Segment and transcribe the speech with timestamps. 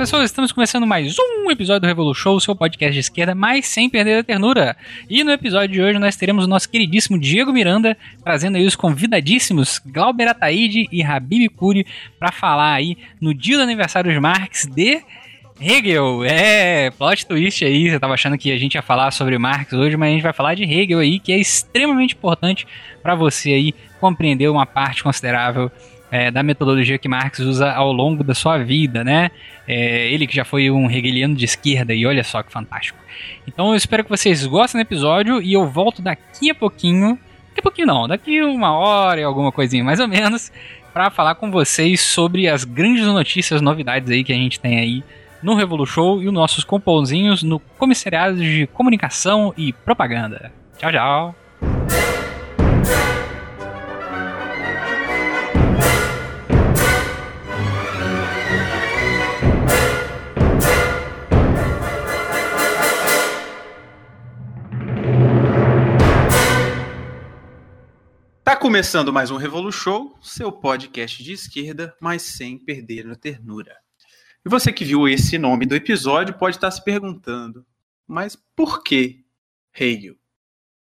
[0.00, 3.90] Pessoas, estamos começando mais um episódio do Revolu Show, seu podcast de esquerda, mas sem
[3.90, 4.74] perder a ternura.
[5.10, 7.94] E no episódio de hoje nós teremos o nosso queridíssimo Diego Miranda,
[8.24, 11.86] trazendo aí os convidadíssimos Glauber Ataíde e Habib Cury
[12.18, 15.02] para falar aí no dia do aniversário de Marx de
[15.60, 19.70] Hegel, é, plot twist aí, você tava achando que a gente ia falar sobre Marx
[19.74, 22.66] hoje, mas a gente vai falar de Hegel aí, que é extremamente importante
[23.02, 25.70] para você aí compreender uma parte considerável
[26.10, 29.30] é, da metodologia que Marx usa ao longo da sua vida, né?
[29.66, 32.98] É, ele que já foi um hegeliano de esquerda e olha só que fantástico.
[33.46, 37.60] Então eu espero que vocês gostem do episódio e eu volto daqui a pouquinho, daqui
[37.60, 40.50] a pouquinho não, daqui uma hora e alguma coisinha mais ou menos,
[40.92, 45.04] para falar com vocês sobre as grandes notícias, novidades aí que a gente tem aí
[45.42, 50.52] no Revolu Show e os nossos compãozinhos no Comissariado de Comunicação e Propaganda.
[50.78, 51.34] Tchau, tchau!
[68.60, 73.74] Começando mais um Revolu Show, seu podcast de esquerda, mas sem perder a ternura.
[74.44, 77.64] E você que viu esse nome do episódio pode estar se perguntando:
[78.06, 79.24] mas por que
[79.74, 80.14] Hegel?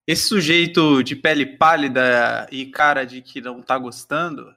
[0.05, 4.53] Esse sujeito de pele pálida e cara de que não está gostando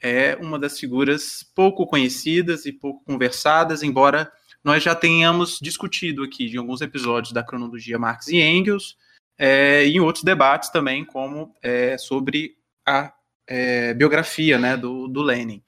[0.00, 4.32] é uma das figuras pouco conhecidas e pouco conversadas, embora
[4.64, 8.96] nós já tenhamos discutido aqui de alguns episódios da cronologia Marx e Engels
[9.38, 13.12] é, e em outros debates também, como é, sobre a
[13.46, 15.62] é, biografia né, do, do Lenin.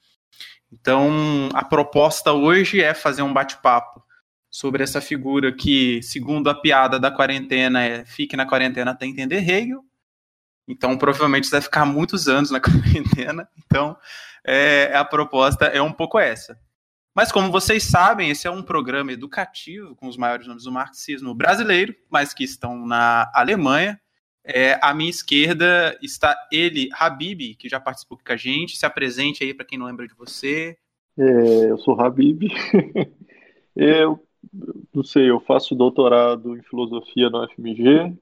[0.73, 4.03] Então, a proposta hoje é fazer um bate-papo
[4.51, 9.49] sobre essa figura que, segundo a piada da quarentena, é fique na quarentena até entender
[9.49, 9.85] Hegel.
[10.69, 13.49] Então, provavelmente você vai ficar muitos anos na quarentena.
[13.65, 13.97] Então,
[14.45, 16.59] é, a proposta é um pouco essa.
[17.21, 21.35] Mas, como vocês sabem, esse é um programa educativo com os maiores nomes do marxismo
[21.35, 24.01] brasileiro, mas que estão na Alemanha.
[24.43, 28.79] É, à minha esquerda está ele, Habib, que já participou com a gente.
[28.79, 30.79] Se apresente aí para quem não lembra de você.
[31.19, 32.45] É, eu sou Habib.
[33.77, 34.27] eu
[34.95, 38.17] não sei, eu faço doutorado em filosofia na UFMG.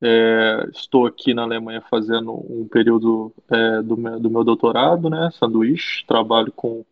[0.00, 5.28] É, estou aqui na Alemanha fazendo um período é, do, meu, do meu doutorado, né?
[5.34, 6.06] Sanduíche.
[6.06, 6.82] Trabalho com,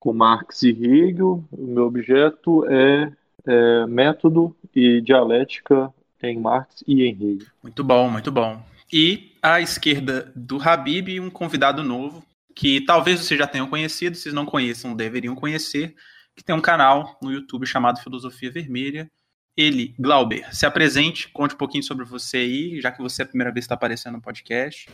[0.00, 1.44] com Marx e Hegel.
[1.52, 3.12] O meu objeto é,
[3.46, 7.46] é método e dialética em Marx e em Hegel.
[7.62, 8.60] Muito bom, muito bom.
[8.92, 12.24] E à esquerda do Habib, um convidado novo,
[12.56, 15.94] que talvez vocês já tenham conhecido, se não conheçam, deveriam conhecer,
[16.34, 19.08] que tem um canal no YouTube chamado Filosofia Vermelha.
[19.56, 23.28] Ele, Glauber, se apresente, conte um pouquinho sobre você aí, já que você é a
[23.28, 24.88] primeira vez que está aparecendo no podcast.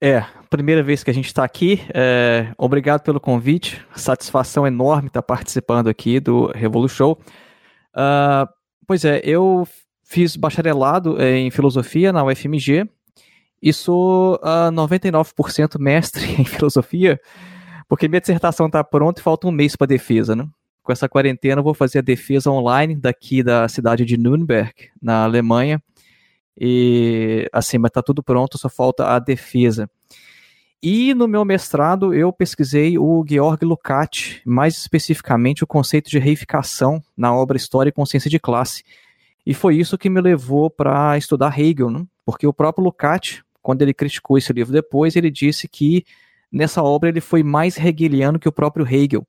[0.00, 1.82] É, primeira vez que a gente está aqui.
[1.92, 3.84] É, obrigado pelo convite.
[3.94, 7.20] Satisfação enorme estar participando aqui do Revolu Show.
[7.94, 8.48] Uh,
[8.86, 9.66] pois é, eu
[10.10, 12.84] Fiz bacharelado eh, em filosofia na UFMG
[13.62, 17.20] e sou uh, ah, 99% mestre em filosofia,
[17.88, 20.48] porque minha dissertação está pronta e falta um mês para defesa, né?
[20.82, 25.22] Com essa quarentena eu vou fazer a defesa online daqui da cidade de Nürnberg, na
[25.22, 25.80] Alemanha.
[26.58, 29.88] E assim, mas está tudo pronto, só falta a defesa.
[30.82, 37.02] E no meu mestrado eu pesquisei o Georg Lukács, mais especificamente o conceito de reificação
[37.16, 38.82] na obra História e Consciência de Classe,
[39.44, 42.06] e foi isso que me levou para estudar Hegel, né?
[42.24, 46.04] porque o próprio Lukács, quando ele criticou esse livro depois, ele disse que
[46.52, 49.26] nessa obra ele foi mais hegeliano que o próprio Hegel.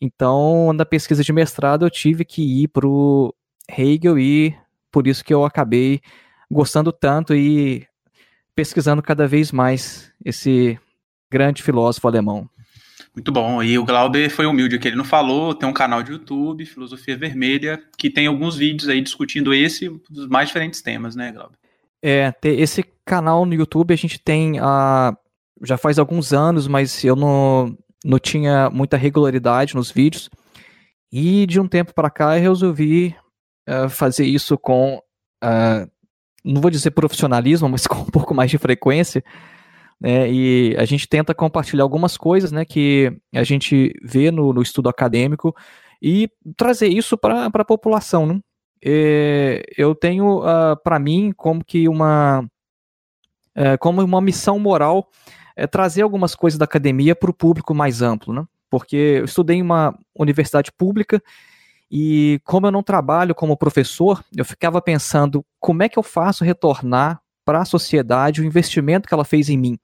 [0.00, 3.34] Então, na pesquisa de mestrado, eu tive que ir para o
[3.68, 4.54] Hegel e
[4.94, 6.00] por isso que eu acabei
[6.48, 7.84] gostando tanto e
[8.54, 10.78] pesquisando cada vez mais esse
[11.28, 12.48] grande filósofo alemão.
[13.12, 13.60] Muito bom.
[13.60, 17.16] E o Glauber foi humilde que ele não falou, tem um canal de YouTube, Filosofia
[17.16, 21.58] Vermelha, que tem alguns vídeos aí discutindo esse dos mais diferentes temas, né, Glauber?
[22.00, 25.16] É, esse canal no YouTube a gente tem uh,
[25.60, 30.30] já faz alguns anos, mas eu não, não tinha muita regularidade nos vídeos.
[31.10, 33.16] E de um tempo para cá eu resolvi
[33.68, 35.00] uh, fazer isso com,
[35.42, 35.90] uh,
[36.44, 39.22] não vou dizer profissionalismo, mas com um pouco mais de frequência
[40.00, 44.62] né, e a gente tenta compartilhar algumas coisas né, que a gente vê no, no
[44.62, 45.54] estudo acadêmico
[46.02, 48.26] e trazer isso para a população.
[48.26, 48.40] Né?
[48.82, 52.40] E eu tenho uh, ah, para mim como que uma,
[53.56, 55.08] uh, como uma missão moral
[55.56, 58.44] é trazer algumas coisas da academia para o público mais amplo, né?
[58.68, 61.22] porque eu estudei em uma universidade pública
[61.96, 66.42] e como eu não trabalho como professor, eu ficava pensando como é que eu faço
[66.42, 69.78] retornar para a sociedade o investimento que ela fez em mim.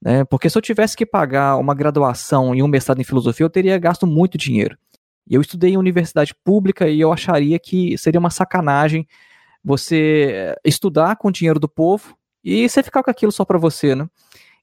[0.00, 0.22] Né?
[0.22, 3.76] Porque se eu tivesse que pagar uma graduação e um mestrado em filosofia, eu teria
[3.76, 4.78] gasto muito dinheiro.
[5.28, 9.04] Eu estudei em universidade pública e eu acharia que seria uma sacanagem
[9.64, 13.58] você eh, estudar com o dinheiro do povo e você ficar com aquilo só para
[13.58, 14.06] você, né?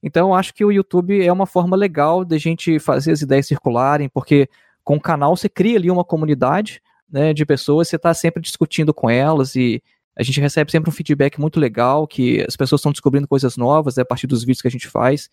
[0.02, 3.20] Então, eu acho que o YouTube é uma forma legal de a gente fazer as
[3.20, 4.48] ideias circularem, porque
[4.84, 8.94] com o canal você cria ali uma comunidade né, de pessoas, você está sempre discutindo
[8.94, 9.82] com elas e
[10.16, 13.96] a gente recebe sempre um feedback muito legal, que as pessoas estão descobrindo coisas novas
[13.96, 15.30] né, a partir dos vídeos que a gente faz.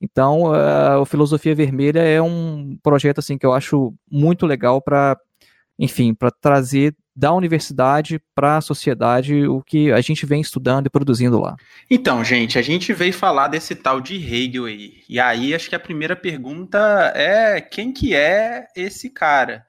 [0.00, 5.18] Então, a Filosofia Vermelha é um projeto assim que eu acho muito legal para,
[5.78, 10.90] enfim, para trazer da universidade para a sociedade o que a gente vem estudando e
[10.90, 11.54] produzindo lá.
[11.90, 15.02] Então, gente, a gente veio falar desse tal de Hegel aí.
[15.06, 19.66] E aí acho que a primeira pergunta é quem que é esse cara,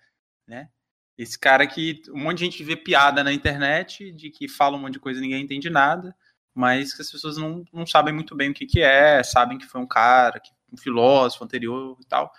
[0.47, 0.69] né?
[1.17, 4.79] Esse cara que um monte de gente vê piada na internet de que fala um
[4.79, 6.15] monte de coisa e ninguém entende nada
[6.53, 9.65] mas que as pessoas não, não sabem muito bem o que, que é, sabem que
[9.65, 12.29] foi um cara, um filósofo anterior e tal.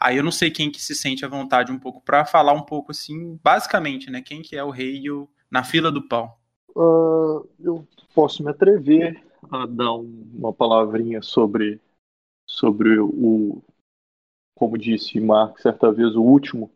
[0.00, 2.62] Aí eu não sei quem que se sente à vontade um pouco para falar um
[2.62, 4.20] pouco assim, basicamente, né?
[4.20, 6.34] Quem que é o Hegel na fila do pão?
[6.76, 11.80] Uh, eu posso me atrever a dar uma palavrinha sobre,
[12.46, 13.62] sobre o,
[14.54, 16.70] como disse Marx certa vez, o último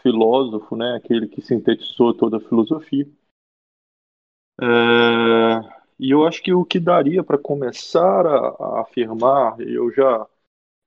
[0.00, 0.96] filósofo, né?
[0.96, 3.08] Aquele que sintetizou toda a filosofia.
[4.60, 4.64] É,
[5.98, 10.26] e eu acho que o que daria para começar a, a, afirmar, eu já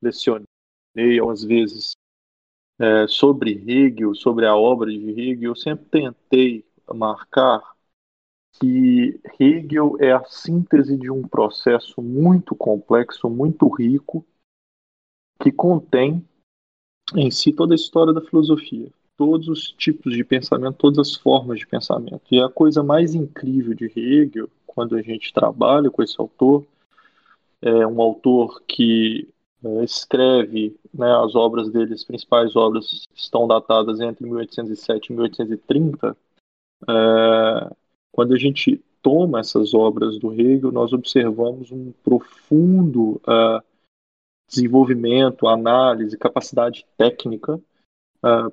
[0.02, 0.46] lecionei
[1.20, 1.96] algumas vezes
[2.80, 7.62] é, sobre Hegel, sobre a obra de Hegel, eu sempre tentei marcar
[8.60, 14.26] que Hegel é a síntese de um processo muito complexo, muito rico,
[15.42, 16.28] que contém
[17.16, 21.60] em si toda a história da filosofia, todos os tipos de pensamento, todas as formas
[21.60, 22.22] de pensamento.
[22.32, 26.66] E a coisa mais incrível de Hegel quando a gente trabalha com esse autor.
[27.60, 29.28] É um autor que
[29.64, 36.18] é, escreve né, as obras dele, as principais obras estão datadas entre 1807 e 1830.
[36.88, 37.76] É,
[38.12, 43.64] quando a gente toma essas obras do Hegel, nós observamos um profundo uh,
[44.50, 48.52] desenvolvimento, análise, capacidade técnica uh,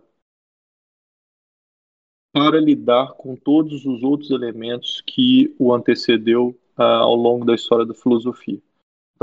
[2.32, 7.94] para lidar com todos os outros elementos que o antecedeu ao longo da história da
[7.94, 8.60] filosofia.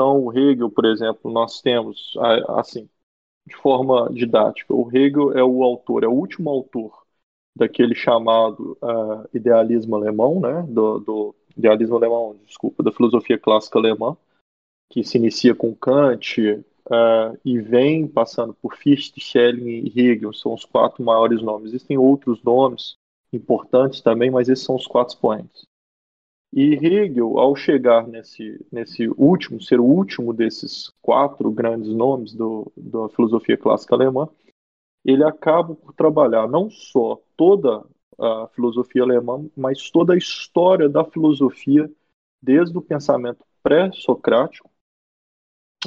[0.02, 2.14] Então, o Hegel, por exemplo, nós temos,
[2.58, 2.90] assim,
[3.46, 7.04] de forma didática, o Hegel é o autor, é o último autor
[7.56, 14.18] daquele chamado uh, idealismo alemão, né, do, do, idealismo alemão, desculpa, da filosofia clássica alemã,
[14.90, 20.56] que se inicia com Kant uh, e vem passando por Fichte, Schelling e Hegel, são
[20.56, 21.74] os quatro maiores nomes.
[21.74, 22.96] Existem outros nomes
[23.32, 25.62] importantes também, mas esses são os quatro expoentes.
[26.54, 32.70] E Hegel, ao chegar nesse, nesse último, ser o último desses quatro grandes nomes do,
[32.76, 34.28] da filosofia clássica alemã,
[35.04, 37.86] ele acaba por trabalhar não só toda
[38.20, 41.90] a filosofia alemã, mas toda a história da filosofia,
[42.42, 44.70] desde o pensamento pré-socrático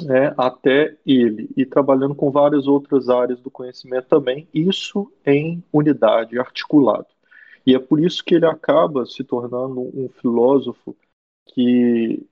[0.03, 6.37] né, até ele, e trabalhando com várias outras áreas do conhecimento também, isso em unidade,
[6.37, 7.07] articulado.
[7.65, 10.95] E é por isso que ele acaba se tornando um filósofo
[11.47, 12.23] que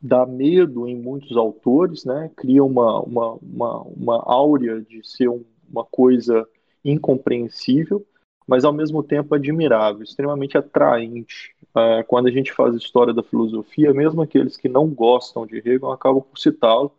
[0.00, 2.30] dá medo em muitos autores, né?
[2.36, 6.48] cria uma, uma, uma, uma áurea de ser um, uma coisa
[6.84, 8.04] incompreensível,
[8.46, 11.54] mas ao mesmo tempo admirável, extremamente atraente.
[11.76, 15.92] É, quando a gente faz história da filosofia, mesmo aqueles que não gostam de Hegel
[15.92, 16.92] acabam por citá-lo,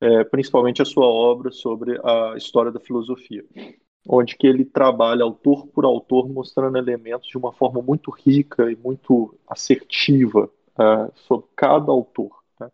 [0.00, 3.44] é, principalmente a sua obra sobre a história da filosofia
[4.06, 8.76] onde que ele trabalha autor por autor, mostrando elementos de uma forma muito rica e
[8.76, 12.42] muito assertiva uh, sobre cada autor.
[12.60, 12.70] Né?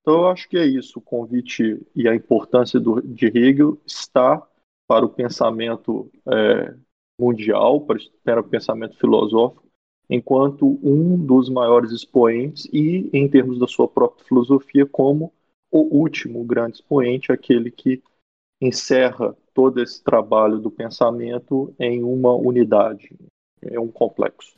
[0.00, 0.98] Então, eu acho que é isso.
[0.98, 4.46] O convite e a importância do, de Hegel está
[4.86, 6.74] para o pensamento é,
[7.20, 9.68] mundial, para, para o pensamento filosófico,
[10.08, 15.32] enquanto um dos maiores expoentes e, em termos da sua própria filosofia, como
[15.70, 18.02] o último grande expoente, aquele que
[18.60, 23.10] encerra todo esse trabalho do pensamento em uma unidade,
[23.60, 24.52] em um complexo.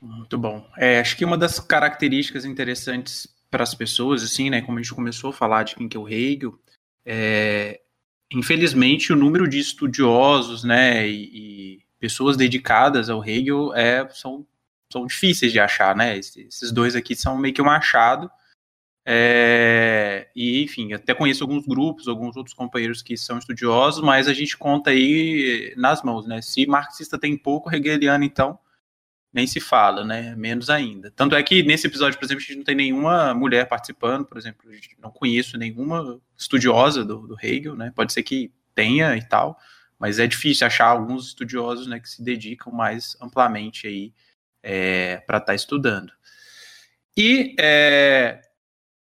[0.00, 0.64] Muito bom.
[0.78, 4.94] É, acho que uma das características interessantes para as pessoas, assim, né, como a gente
[4.94, 6.56] começou a falar de é o Hegel,
[7.04, 7.80] é,
[8.32, 14.46] infelizmente o número de estudiosos, né, e, e pessoas dedicadas ao Hegel é, são,
[14.88, 18.30] são difíceis de achar, né, esses dois aqui são meio que um achado,
[19.06, 24.32] é, e, enfim, até conheço alguns grupos, alguns outros companheiros que são estudiosos, mas a
[24.32, 26.40] gente conta aí nas mãos, né?
[26.40, 28.58] Se marxista tem pouco, hegeliano, então,
[29.32, 30.34] nem se fala, né?
[30.36, 31.10] Menos ainda.
[31.10, 34.38] Tanto é que nesse episódio, por exemplo, a gente não tem nenhuma mulher participando, por
[34.38, 34.70] exemplo,
[35.02, 37.92] não conheço nenhuma estudiosa do, do Hegel, né?
[37.94, 39.58] Pode ser que tenha e tal,
[39.98, 44.12] mas é difícil achar alguns estudiosos, né, que se dedicam mais amplamente aí
[44.62, 46.12] é, para estar tá estudando.
[47.16, 48.40] E é,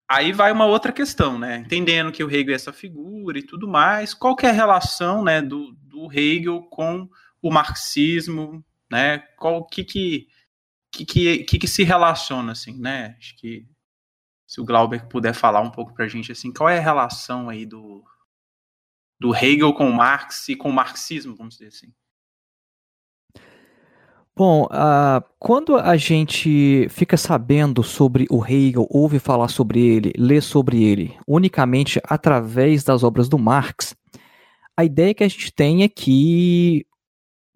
[0.08, 1.58] aí vai uma outra questão, né?
[1.58, 5.42] Entendendo que o Hegel é essa figura e tudo mais, qual é a relação, né,
[5.42, 7.10] do, do Hegel com
[7.42, 9.20] o marxismo, né?
[9.38, 10.28] Qual que que,
[10.92, 13.16] que, que, que se relaciona assim, né?
[13.20, 13.68] Acho que
[14.48, 17.50] se o Glauber puder falar um pouco para a gente assim, qual é a relação
[17.50, 18.04] aí do,
[19.20, 21.94] do Hegel com Marx e com o marxismo, vamos dizer assim?
[24.38, 30.42] Bom, uh, quando a gente fica sabendo sobre o Hegel, ouve falar sobre ele, lê
[30.42, 33.96] sobre ele, unicamente através das obras do Marx,
[34.76, 36.86] a ideia que a gente tem é que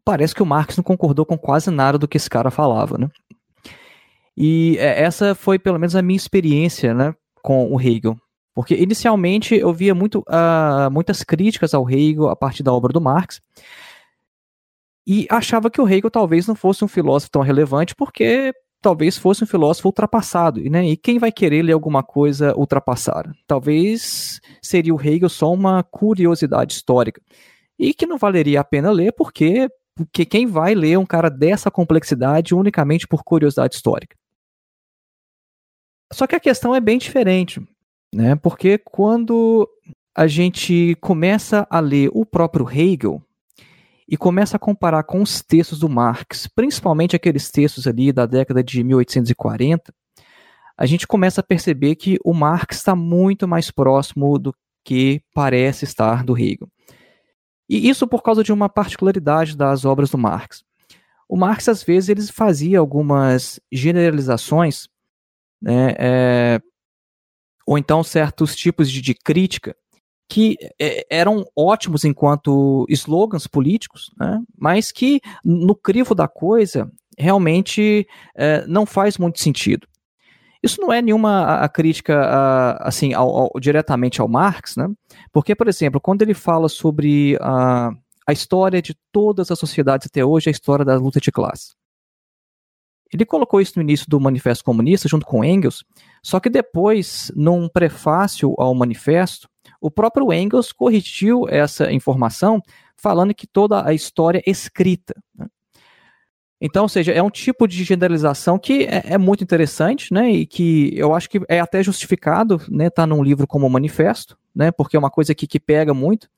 [0.06, 3.10] parece que o Marx não concordou com quase nada do que esse cara falava, né?
[4.38, 8.16] E é, essa foi pelo menos a minha experiência, né, com o Hegel.
[8.56, 13.02] Porque inicialmente eu via muito, uh, muitas críticas ao Hegel a partir da obra do
[13.02, 13.42] Marx,
[15.12, 19.44] e achava que o Hegel talvez não fosse um filósofo tão relevante, porque talvez fosse
[19.44, 20.86] um filósofo ultrapassado, né?
[20.86, 23.34] E quem vai querer ler alguma coisa ultrapassada?
[23.48, 27.20] Talvez seria o Hegel só uma curiosidade histórica.
[27.80, 31.72] E que não valeria a pena ler, porque, porque quem vai ler um cara dessa
[31.72, 34.16] complexidade unicamente por curiosidade histórica?
[36.14, 37.60] Só que a questão é bem diferente,
[38.14, 38.36] né?
[38.36, 39.68] Porque quando
[40.16, 43.24] a gente começa a ler o próprio Hegel,
[44.10, 48.64] e começa a comparar com os textos do Marx, principalmente aqueles textos ali da década
[48.64, 49.94] de 1840,
[50.76, 54.52] a gente começa a perceber que o Marx está muito mais próximo do
[54.84, 56.68] que parece estar do Hegel.
[57.70, 60.64] E isso por causa de uma particularidade das obras do Marx.
[61.28, 64.88] O Marx, às vezes, ele fazia algumas generalizações,
[65.62, 66.60] né, é,
[67.68, 69.76] ou então certos tipos de, de crítica,
[70.30, 78.08] que é, eram ótimos enquanto slogans políticos, né, mas que no crivo da coisa realmente
[78.36, 79.88] é, não faz muito sentido.
[80.62, 84.90] Isso não é nenhuma a, crítica a, assim ao, ao, diretamente ao Marx, né?
[85.32, 87.92] Porque, por exemplo, quando ele fala sobre a,
[88.28, 91.74] a história de todas as sociedades até hoje, a história da luta de classe.
[93.12, 95.84] Ele colocou isso no início do Manifesto Comunista, junto com Engels,
[96.22, 99.50] só que depois, num prefácio ao manifesto,
[99.82, 102.62] o próprio Engels corrigiu essa informação,
[102.96, 105.16] falando que toda a história é escrita.
[105.36, 105.48] Né?
[106.62, 110.46] Então, ou seja, é um tipo de generalização que é, é, muito interessante, né, e
[110.46, 114.70] que eu acho que é até justificado, né, tá num livro como o Manifesto, né,
[114.70, 116.30] porque é uma coisa que, que pega muito,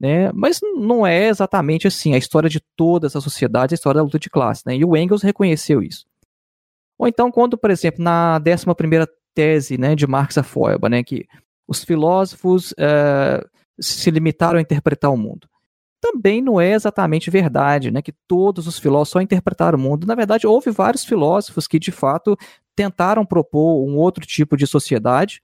[0.00, 4.04] né, mas não é exatamente assim, a história de todas as sociedades, a história da
[4.04, 6.06] luta de classe, né, e o Engels reconheceu isso.
[6.98, 11.02] Ou então, quando, por exemplo, na 11 primeira tese, né, de Marx a Feuerbach, né,
[11.02, 11.26] que
[11.66, 13.46] os filósofos uh,
[13.80, 15.48] se limitaram a interpretar o mundo.
[16.00, 20.06] Também não é exatamente verdade, né, que todos os filósofos só interpretaram o mundo.
[20.06, 22.36] Na verdade, houve vários filósofos que, de fato,
[22.76, 25.42] tentaram propor um outro tipo de sociedade,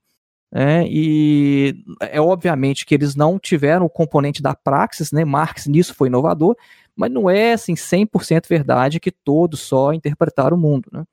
[0.53, 5.95] né, e é obviamente que eles não tiveram o componente da praxis, né, Marx nisso
[5.95, 6.55] foi inovador,
[6.95, 11.03] mas não é assim 100% verdade que todos só interpretaram o mundo, né.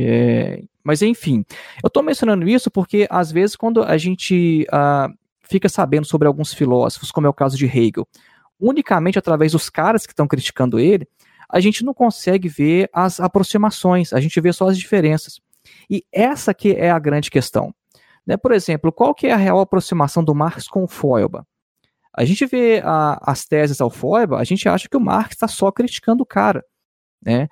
[0.00, 1.44] É, mas enfim,
[1.82, 6.54] eu estou mencionando isso porque às vezes quando a gente uh, fica sabendo sobre alguns
[6.54, 8.06] filósofos, como é o caso de Hegel,
[8.60, 11.04] unicamente através dos caras que estão criticando ele,
[11.48, 15.40] a gente não consegue ver as aproximações, a gente vê só as diferenças.
[15.90, 17.74] E essa que é a grande questão.
[18.24, 18.36] Né?
[18.36, 21.44] Por exemplo, qual que é a real aproximação do Marx com o Feuerbach?
[22.14, 25.48] A gente vê a, as teses ao Feuerbach, a gente acha que o Marx está
[25.48, 26.64] só criticando o cara.
[27.20, 27.48] Né?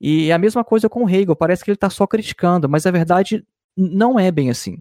[0.00, 2.90] E a mesma coisa com o Hegel, parece que ele está só criticando, mas a
[2.90, 3.44] verdade
[3.76, 4.78] não é bem assim.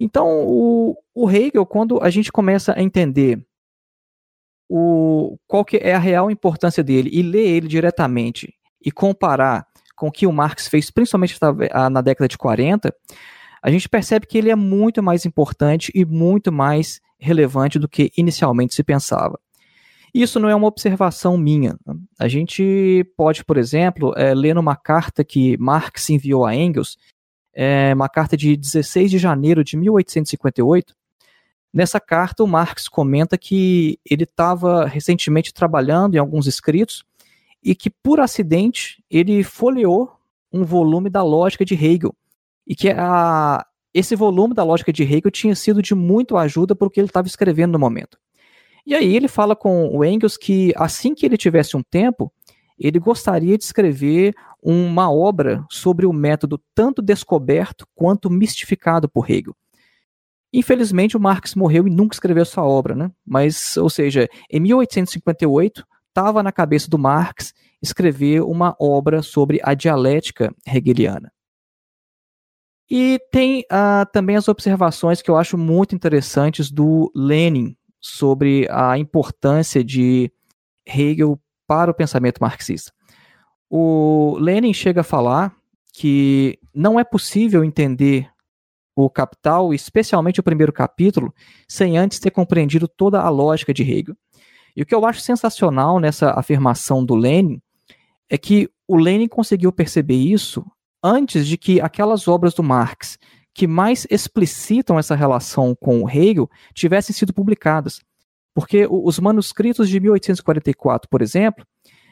[0.00, 3.44] Então, o, o Hegel, quando a gente começa a entender
[4.68, 10.08] o, qual que é a real importância dele e ler ele diretamente e comparar com
[10.08, 11.38] o que o Marx fez, principalmente
[11.90, 12.92] na década de 40,
[13.62, 18.10] a gente percebe que ele é muito mais importante e muito mais relevante do que
[18.16, 19.38] inicialmente se pensava.
[20.14, 21.76] Isso não é uma observação minha.
[22.18, 26.98] A gente pode, por exemplo, é, ler numa carta que Marx enviou a Engels,
[27.54, 30.94] é, uma carta de 16 de janeiro de 1858.
[31.72, 37.04] Nessa carta, o Marx comenta que ele estava recentemente trabalhando em alguns escritos
[37.62, 40.12] e que, por acidente, ele folheou
[40.52, 42.14] um volume da lógica de Hegel.
[42.66, 43.64] E que a,
[43.94, 47.08] esse volume da lógica de Hegel tinha sido de muito ajuda para o que ele
[47.08, 48.18] estava escrevendo no momento.
[48.84, 52.32] E aí ele fala com o Engels que assim que ele tivesse um tempo,
[52.78, 59.56] ele gostaria de escrever uma obra sobre o método tanto descoberto quanto mistificado por Hegel.
[60.52, 63.10] Infelizmente, o Marx morreu e nunca escreveu sua obra, né?
[63.24, 69.72] Mas, ou seja, em 1858, estava na cabeça do Marx escrever uma obra sobre a
[69.72, 71.32] dialética hegeliana.
[72.90, 78.98] E tem uh, também as observações que eu acho muito interessantes do Lenin sobre a
[78.98, 80.30] importância de
[80.84, 82.92] Hegel para o pensamento marxista.
[83.70, 85.54] O Lenin chega a falar
[85.94, 88.28] que não é possível entender
[88.94, 91.32] o Capital, especialmente o primeiro capítulo,
[91.68, 94.16] sem antes ter compreendido toda a lógica de Hegel.
[94.76, 97.60] E o que eu acho sensacional nessa afirmação do Lenin
[98.28, 100.64] é que o Lenin conseguiu perceber isso
[101.02, 103.18] antes de que aquelas obras do Marx
[103.54, 108.00] que mais explicitam essa relação com Hegel tivessem sido publicadas.
[108.54, 111.64] Porque os manuscritos de 1844, por exemplo,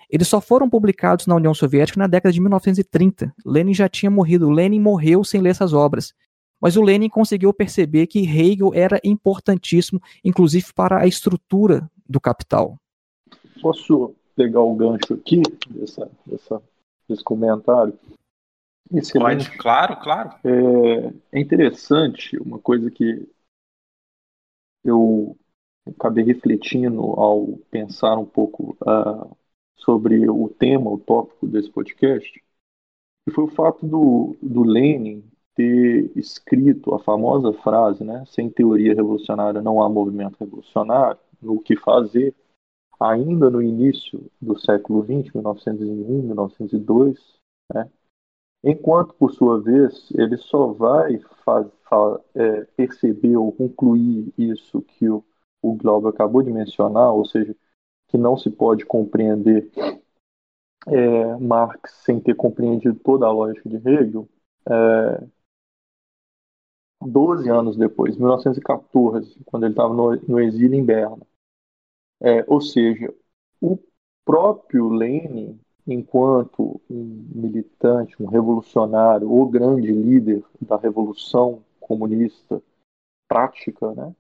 [0.09, 3.33] eles só foram publicados na União Soviética na década de 1930.
[3.45, 4.51] Lenin já tinha morrido.
[4.51, 6.13] Lenin morreu sem ler essas obras.
[6.61, 12.77] Mas o Lenin conseguiu perceber que Hegel era importantíssimo, inclusive para a estrutura do capital.
[13.63, 16.63] Posso pegar o gancho aqui dessa, dessa,
[17.09, 17.95] desse comentário?
[18.93, 19.47] Excelente.
[19.47, 20.31] Pode, claro, claro.
[20.45, 23.29] É, é interessante uma coisa que
[24.85, 25.37] eu
[25.87, 29.37] acabei refletindo ao pensar um pouco uh,
[29.77, 32.43] sobre o tema, o tópico desse podcast,
[33.27, 38.95] e foi o fato do, do Lenin ter escrito a famosa frase, né, sem teoria
[38.95, 42.35] revolucionária não há movimento revolucionário, no que fazer,
[42.99, 47.19] ainda no início do século XX, 1901, 1902,
[47.75, 47.91] né,
[48.64, 55.09] enquanto, por sua vez, ele só vai faz, faz, é, perceber ou concluir isso que
[55.09, 55.25] o,
[55.62, 57.55] o Glauber acabou de mencionar, ou seja,
[58.09, 59.71] que não se pode compreender
[60.88, 64.28] é, Marx sem ter compreendido toda a lógica de Hegel,
[64.69, 65.26] é,
[67.02, 71.26] 12 anos depois, 1914, quando ele estava no, no, exílio em Berna.
[72.21, 73.13] É, ou seja,
[73.61, 73.78] o
[74.25, 82.62] próprio Lenin, enquanto um militante, um revolucionário, o grande líder da revolução comunista
[83.28, 84.14] prática, né?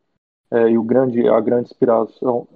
[0.52, 2.48] É, e o grande, a grande inspiração,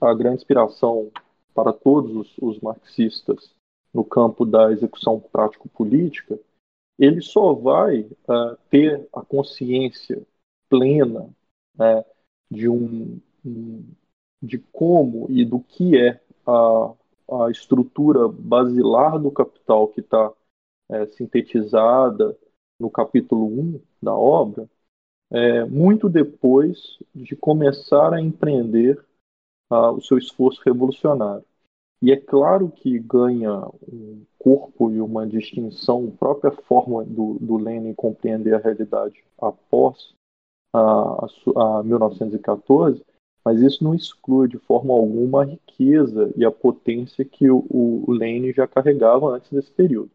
[0.00, 1.10] a, grande inspiração
[1.54, 3.54] para todos os, os marxistas
[3.92, 6.38] no campo da execução prático-política
[6.98, 10.22] ele só vai uh, ter a consciência
[10.68, 11.28] plena
[11.74, 12.04] né,
[12.50, 13.20] de um,
[14.42, 16.94] de como e do que é a,
[17.40, 20.32] a estrutura basilar do capital que está
[20.90, 22.36] é, sintetizada
[22.78, 24.68] no capítulo 1 da obra,
[25.30, 29.02] é, muito depois de começar a empreender
[29.70, 31.44] uh, o seu esforço revolucionário.
[32.02, 37.94] E é claro que ganha um corpo e uma distinção, própria forma do, do Lenin
[37.94, 40.12] compreender a realidade após
[40.74, 43.02] a, a, a 1914,
[43.44, 48.52] mas isso não exclui de forma alguma a riqueza e a potência que o, o
[48.54, 50.10] já carregava antes desse período.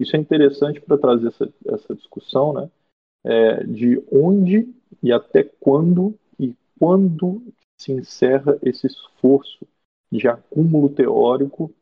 [0.00, 2.70] Isso é interessante para trazer essa, essa discussão né,
[3.24, 4.68] é, de onde
[5.02, 7.42] e até quando e quando
[7.76, 9.66] se encerra esse esforço
[10.10, 11.72] de acúmulo teórico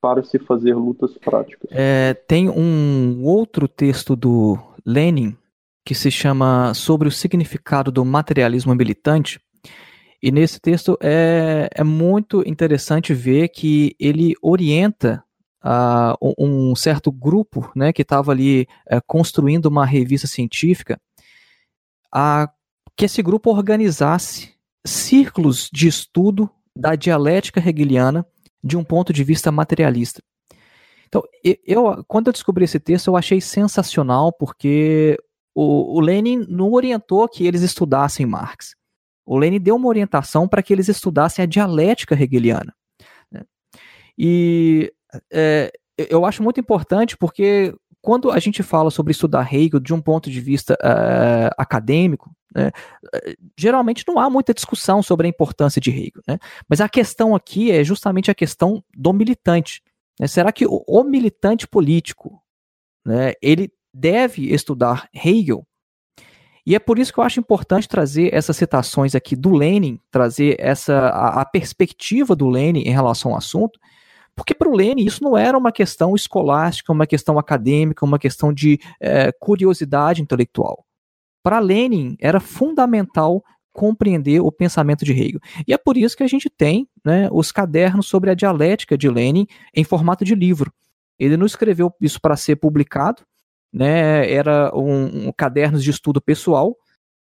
[0.00, 1.70] para se fazer lutas práticas.
[1.72, 5.36] É, tem um outro texto do Lenin
[5.84, 9.40] que se chama Sobre o Significado do Materialismo Militante.
[10.24, 15.22] E nesse texto é, é muito interessante ver que ele orienta
[15.62, 20.98] uh, um certo grupo né, que estava ali uh, construindo uma revista científica
[22.10, 22.48] a
[22.96, 28.26] que esse grupo organizasse círculos de estudo da dialética hegeliana
[28.62, 30.22] de um ponto de vista materialista.
[31.06, 31.22] Então,
[31.66, 35.18] eu, quando eu descobri esse texto, eu achei sensacional, porque
[35.54, 38.74] o, o Lenin não orientou que eles estudassem Marx.
[39.26, 42.74] O Lenin deu uma orientação para que eles estudassem a dialética hegeliana.
[43.30, 43.42] Né?
[44.18, 44.92] E
[45.32, 50.00] é, eu acho muito importante porque quando a gente fala sobre estudar Hegel de um
[50.00, 52.70] ponto de vista uh, acadêmico, né,
[53.58, 56.22] geralmente não há muita discussão sobre a importância de Hegel.
[56.28, 56.38] Né?
[56.68, 59.82] Mas a questão aqui é justamente a questão do militante.
[60.20, 60.26] Né?
[60.26, 62.42] Será que o, o militante político
[63.06, 65.66] né, ele deve estudar Hegel?
[66.66, 70.56] E é por isso que eu acho importante trazer essas citações aqui do Lenin, trazer
[70.58, 73.78] essa a, a perspectiva do Lenin em relação ao assunto,
[74.34, 78.52] porque para o Lenin isso não era uma questão escolástica, uma questão acadêmica, uma questão
[78.52, 80.84] de é, curiosidade intelectual.
[81.42, 85.40] Para Lenin era fundamental compreender o pensamento de Hegel.
[85.66, 89.10] E é por isso que a gente tem né, os cadernos sobre a dialética de
[89.10, 90.72] Lenin em formato de livro.
[91.18, 93.22] Ele não escreveu isso para ser publicado,
[93.74, 96.76] né, era um, um cadernos de estudo pessoal,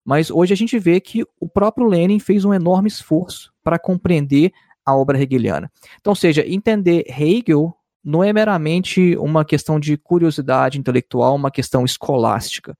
[0.05, 4.53] mas hoje a gente vê que o próprio Lenin fez um enorme esforço para compreender
[4.85, 5.69] a obra hegeliana.
[5.99, 12.77] Então, seja, entender Hegel não é meramente uma questão de curiosidade intelectual, uma questão escolástica,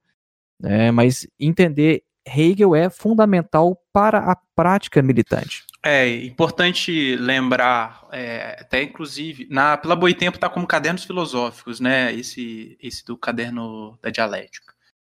[0.58, 5.64] né, mas entender Hegel é fundamental para a prática militante.
[5.82, 12.12] É importante lembrar, é, até inclusive, na, pela Boitempo está como cadernos filosóficos, né?
[12.12, 14.74] Esse, esse do caderno da dialética,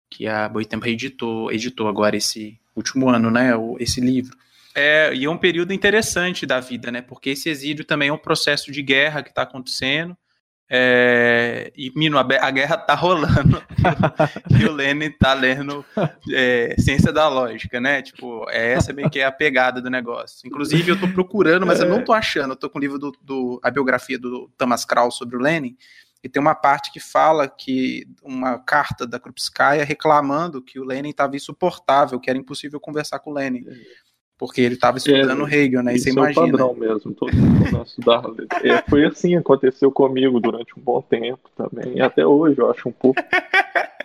[0.09, 3.51] que a Boitempo editou, editou agora esse último ano, né?
[3.79, 4.37] Esse livro.
[4.73, 7.01] É, e é um período interessante da vida, né?
[7.01, 10.15] Porque esse exílio também é um processo de guerra que está acontecendo.
[10.73, 13.61] É, e, Mino, a, guerra tá rolando
[14.57, 15.83] e o Lenin tá lendo
[16.31, 18.01] é, Ciência da Lógica, né?
[18.01, 20.47] Tipo, é essa bem que é a pegada do negócio.
[20.47, 22.51] Inclusive, eu tô procurando, mas eu não tô achando.
[22.51, 25.75] Eu tô com o livro do, do a biografia do Thomas Krauss sobre o Lenin,
[26.23, 31.09] e tem uma parte que fala que uma carta da Krupskaya reclamando que o Lenin
[31.09, 33.65] estava insuportável, que era impossível conversar com o Lenin
[34.41, 35.93] porque ele estava estudando é, Hegel, né?
[35.93, 36.47] E você é imagina.
[36.47, 38.23] É padrão mesmo, todo mundo estudar.
[38.65, 42.89] É, foi assim, aconteceu comigo durante um bom tempo também, e até hoje eu acho
[42.89, 43.21] um pouco.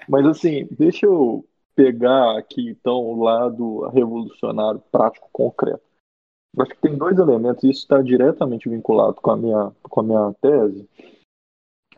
[0.07, 1.42] Mas assim, deixa eu
[1.75, 5.81] pegar aqui então o lado revolucionário, prático, concreto.
[6.55, 10.01] Eu acho que tem dois elementos, e isso está diretamente vinculado com a minha, com
[10.01, 10.87] a minha tese.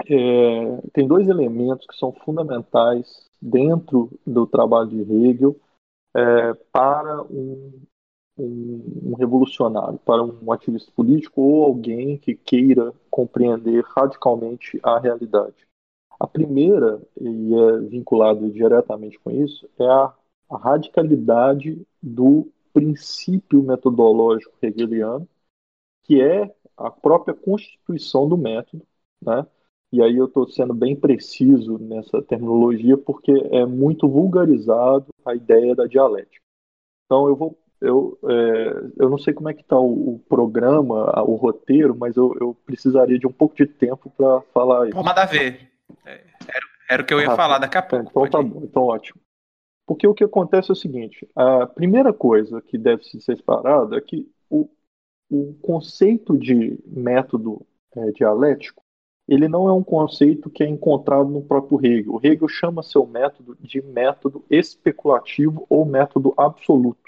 [0.07, 5.57] É, tem dois elementos que são fundamentais dentro do trabalho de Hegel
[6.17, 7.73] é, para um
[8.39, 15.67] um, um revolucionário, para um ativista político ou alguém que queira compreender radicalmente a realidade.
[16.19, 20.15] A primeira, e é vinculado diretamente com isso, é a,
[20.51, 25.29] a radicalidade do princípio metodológico hegeliano,
[26.05, 28.85] que é a própria constituição do método,
[29.21, 29.47] né?
[29.91, 35.75] E aí eu estou sendo bem preciso nessa terminologia porque é muito vulgarizado a ideia
[35.75, 36.45] da dialética.
[37.07, 41.23] Então eu vou eu, é, eu não sei como é que está o, o, programa,
[41.23, 44.97] o roteiro, mas eu, eu, precisaria de um pouco de tempo para falar isso.
[44.97, 45.71] Mandar ver.
[46.05, 48.11] É, era, era, o que eu ia ah, falar daqui a pouco.
[48.11, 48.45] Então tá ir.
[48.45, 49.21] bom, então ótimo.
[49.87, 54.01] Porque o que acontece é o seguinte: a primeira coisa que deve ser separada é
[54.01, 54.69] que o,
[55.31, 57.65] o conceito de método
[57.97, 58.83] é, dialético
[59.29, 62.15] ele não é um conceito que é encontrado no próprio Hegel.
[62.15, 67.08] O Hegel chama seu método de método especulativo ou método absoluto.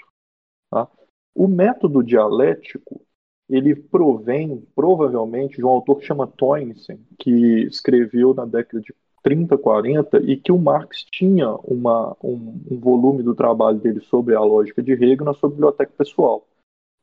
[0.71, 0.87] Tá?
[1.35, 3.01] O método dialético
[3.49, 9.57] ele provém provavelmente de um autor que chama Toynbee, que escreveu na década de 30,
[9.57, 14.39] 40 e que o Marx tinha uma, um, um, volume do trabalho dele sobre a
[14.39, 16.47] lógica de Hegel na sua biblioteca pessoal.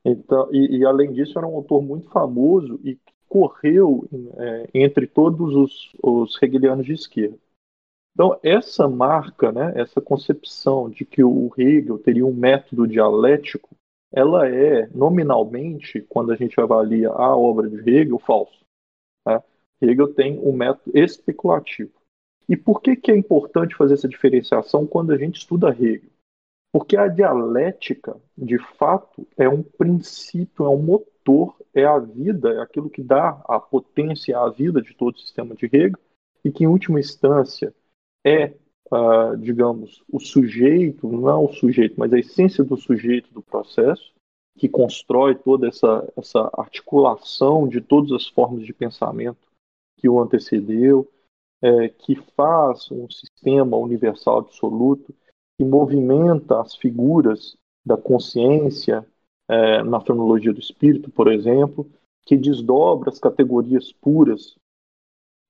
[0.05, 5.55] Então, e, e além disso, era um autor muito famoso e correu é, entre todos
[5.55, 7.39] os, os hegelianos de esquerda.
[8.19, 13.71] Então, essa marca, né, essa concepção de que o Hegel teria um método dialético,
[14.13, 18.59] ela é, nominalmente, quando a gente avalia a obra de Hegel, falso.
[19.25, 19.41] Né?
[19.81, 21.93] Hegel tem um método especulativo.
[22.49, 26.11] E por que, que é importante fazer essa diferenciação quando a gente estuda Hegel?
[26.73, 32.63] Porque a dialética, de fato, é um princípio, é um motor, é a vida, é
[32.63, 36.01] aquilo que dá a potência à vida de todo o sistema de Hegel,
[36.45, 37.73] e que, em última instância,
[38.25, 38.55] é,
[38.93, 44.13] uh, digamos, o sujeito, não o sujeito, mas a essência do sujeito do processo,
[44.59, 49.39] que constrói toda essa, essa articulação de todas as formas de pensamento
[49.97, 51.09] que o antecedeu,
[51.63, 55.15] é, que faz um sistema universal absoluto,
[55.57, 59.07] que movimenta as figuras da consciência
[59.49, 61.89] é, na fenomenologia do espírito, por exemplo,
[62.25, 64.57] que desdobra as categorias puras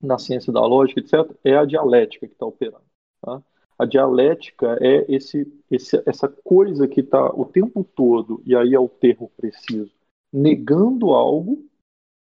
[0.00, 2.84] na ciência da lógica, etc., é a dialética que está operando.
[3.20, 3.42] Tá?
[3.78, 8.80] A dialética é esse, esse, essa coisa que está o tempo todo, e aí é
[8.80, 9.92] o termo preciso,
[10.32, 11.64] negando algo,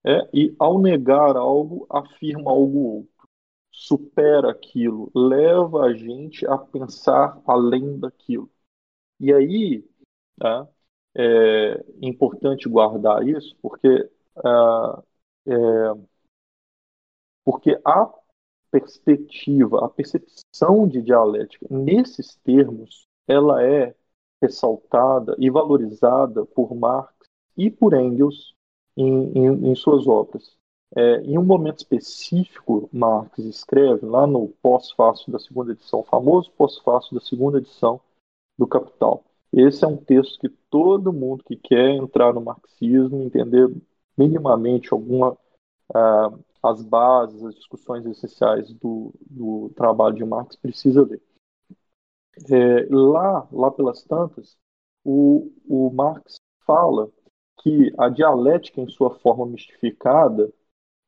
[0.04, 3.28] é, e ao negar algo, afirma algo outro,
[3.72, 8.50] supera aquilo, leva a gente a pensar além daquilo.
[9.20, 9.84] E aí
[10.38, 10.68] tá,
[11.14, 13.88] é importante guardar isso, porque
[14.36, 15.02] uh,
[15.46, 15.54] é,
[17.46, 18.12] porque a
[18.72, 23.94] perspectiva, a percepção de dialética nesses termos, ela é
[24.42, 27.14] ressaltada e valorizada por Marx
[27.56, 28.52] e por Engels
[28.96, 30.56] em, em, em suas obras.
[30.94, 37.14] É, em um momento específico, Marx escreve lá no pós-fácil da segunda edição, famoso pós-fácil
[37.14, 38.00] da segunda edição
[38.58, 39.24] do Capital.
[39.52, 43.72] Esse é um texto que todo mundo que quer entrar no marxismo, entender
[44.16, 45.36] minimamente alguma
[45.90, 51.22] uh, as bases, as discussões essenciais do, do trabalho de Marx precisa ler.
[52.50, 54.56] É, lá, lá pelas tantas,
[55.04, 57.10] o, o Marx fala
[57.62, 60.52] que a dialética em sua forma mistificada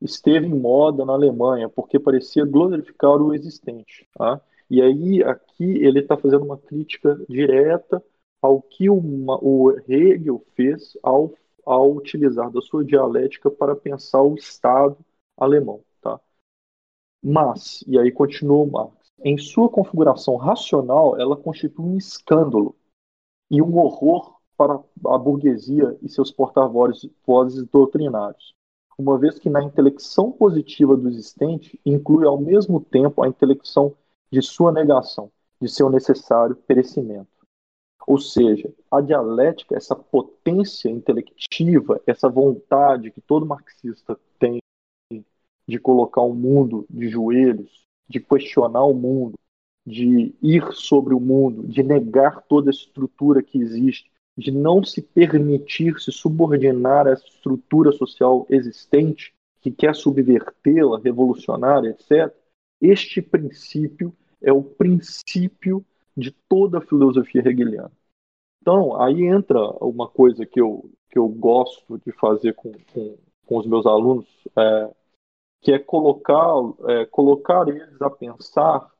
[0.00, 4.08] esteve em moda na Alemanha porque parecia glorificar o existente.
[4.14, 4.40] Tá?
[4.70, 8.02] E aí aqui ele está fazendo uma crítica direta
[8.40, 11.32] ao que uma, o Hegel fez ao,
[11.66, 14.96] ao utilizar da sua dialética para pensar o Estado
[15.38, 15.82] alemão.
[16.00, 16.20] Tá?
[17.22, 22.76] Mas, e aí continua Marx, em sua configuração racional, ela constitui um escândalo
[23.50, 24.74] e um horror para
[25.06, 28.54] a burguesia e seus porta-vozes doutrinários,
[28.98, 33.94] uma vez que na intelecção positiva do existente inclui ao mesmo tempo a intelecção
[34.30, 37.28] de sua negação, de seu necessário perecimento.
[38.06, 44.58] Ou seja, a dialética, essa potência intelectiva, essa vontade que todo marxista tem
[45.68, 49.38] de colocar o mundo de joelhos, de questionar o mundo,
[49.86, 55.02] de ir sobre o mundo, de negar toda a estrutura que existe, de não se
[55.02, 62.32] permitir se subordinar à estrutura social existente, que quer subvertê-la, revolucionária, etc.
[62.80, 65.84] Este princípio é o princípio
[66.16, 67.92] de toda a filosofia hegeliana.
[68.62, 73.58] Então, aí entra uma coisa que eu, que eu gosto de fazer com, com, com
[73.58, 74.26] os meus alunos,
[74.56, 74.90] é,
[75.60, 76.54] que é colocar,
[76.88, 78.90] é, colocar eles a pensar,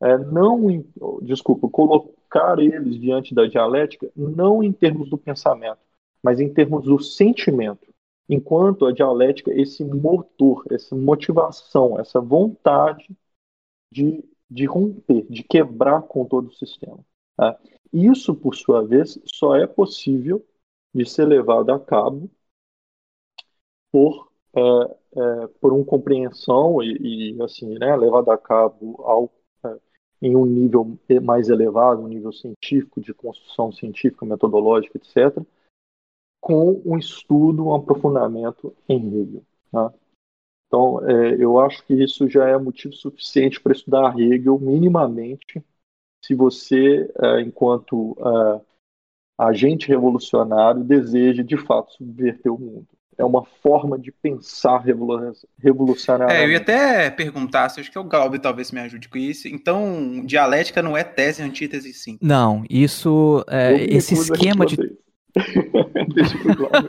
[0.00, 0.84] é, não em,
[1.22, 5.80] desculpa, colocar eles diante da dialética, não em termos do pensamento,
[6.22, 7.86] mas em termos do sentimento.
[8.28, 13.08] Enquanto a dialética, esse motor, essa motivação, essa vontade
[13.90, 16.98] de, de romper, de quebrar com todo o sistema.
[17.36, 17.58] Tá?
[17.92, 20.44] Isso, por sua vez, só é possível
[20.94, 22.30] de ser levado a cabo
[23.90, 24.27] por
[25.60, 29.30] por uma compreensão e, e, assim, né, levada a cabo ao,
[29.64, 29.78] é,
[30.22, 35.42] em um nível mais elevado, um nível científico, de construção científica, metodológica, etc.,
[36.40, 39.42] com um estudo, um aprofundamento em Hegel.
[39.72, 39.92] Tá?
[40.66, 45.64] Então, é, eu acho que isso já é motivo suficiente para estudar Hegel minimamente,
[46.24, 48.60] se você, é, enquanto é,
[49.38, 54.84] agente revolucionário, deseja de fato subverter o mundo é uma forma de pensar
[55.58, 56.32] revolucionária.
[56.32, 59.48] É, eu ia até perguntar, se acho que o Galbi talvez me ajude com isso.
[59.48, 62.16] Então, dialética não é tese, antítese, sim.
[62.22, 64.76] Não, isso, é, esse esquema de...
[66.14, 66.88] Deixa pro Galbi.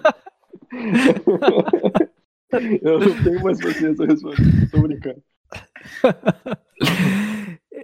[2.84, 5.24] eu não tenho mais paciência responder, estou brincando.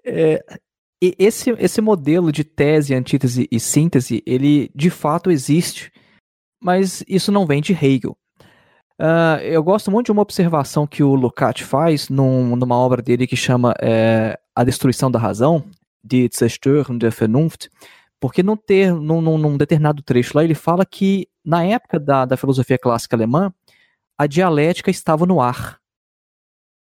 [0.07, 0.45] É,
[1.01, 5.91] esse, esse modelo de tese, antítese e síntese, ele de fato existe,
[6.61, 8.15] mas isso não vem de Hegel.
[8.99, 13.27] Uh, eu gosto muito de uma observação que o Lukács faz num, numa obra dele
[13.27, 15.65] que chama é, A Destruição da Razão,
[16.03, 17.69] Die Zerstörung der Vernunft,
[18.19, 22.37] porque num, ter, num, num, determinado trecho lá ele fala que na época da, da
[22.37, 23.53] filosofia clássica alemã,
[24.17, 25.77] a dialética estava no ar.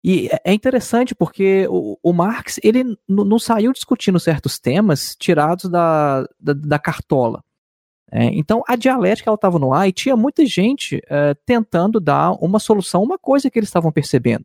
[0.04, 5.70] E é, é interessante porque o, o Marx ele não saiu discutindo certos temas tirados
[5.70, 7.42] da, da, da cartola.
[8.12, 12.58] É, então a dialética estava no ar e tinha muita gente é, tentando dar uma
[12.58, 14.44] solução, uma coisa que eles estavam percebendo.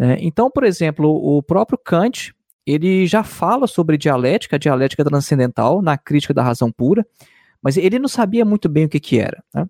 [0.00, 2.32] É, então, por exemplo, o próprio Kant
[2.66, 7.06] ele já fala sobre dialética, a dialética transcendental na crítica da razão pura,
[7.62, 9.42] mas ele não sabia muito bem o que, que era.
[9.54, 9.66] Né?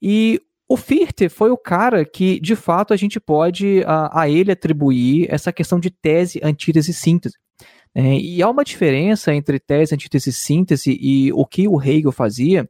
[0.00, 4.50] E o Fichte foi o cara que, de fato, a gente pode a, a ele
[4.50, 7.36] atribuir essa questão de tese, antítese e síntese.
[7.94, 12.10] É, e há uma diferença entre tese, antítese e síntese e o que o Hegel
[12.10, 12.68] fazia,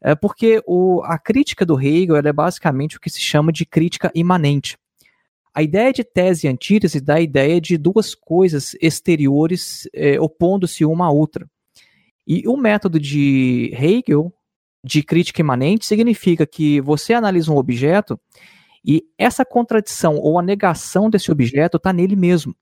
[0.00, 4.10] é porque o, a crítica do Hegel é basicamente o que se chama de crítica
[4.14, 4.78] imanente.
[5.54, 10.84] A ideia de tese e antítese dá a ideia de duas coisas exteriores é, opondo-se
[10.84, 11.48] uma à outra.
[12.26, 14.32] E o método de Hegel,
[14.82, 18.18] de crítica imanente, significa que você analisa um objeto
[18.84, 22.54] e essa contradição ou a negação desse objeto está nele mesmo.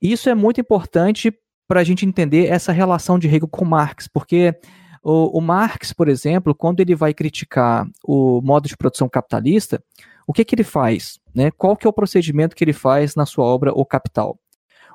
[0.00, 1.32] Isso é muito importante
[1.66, 4.54] para a gente entender essa relação de Hegel com Marx, porque
[5.02, 9.82] o, o, Marx, por exemplo, quando ele vai criticar o modo de produção capitalista,
[10.26, 11.18] o que, que ele faz?
[11.34, 11.50] Né?
[11.50, 14.38] Qual que é o procedimento que ele faz na sua obra O Capital?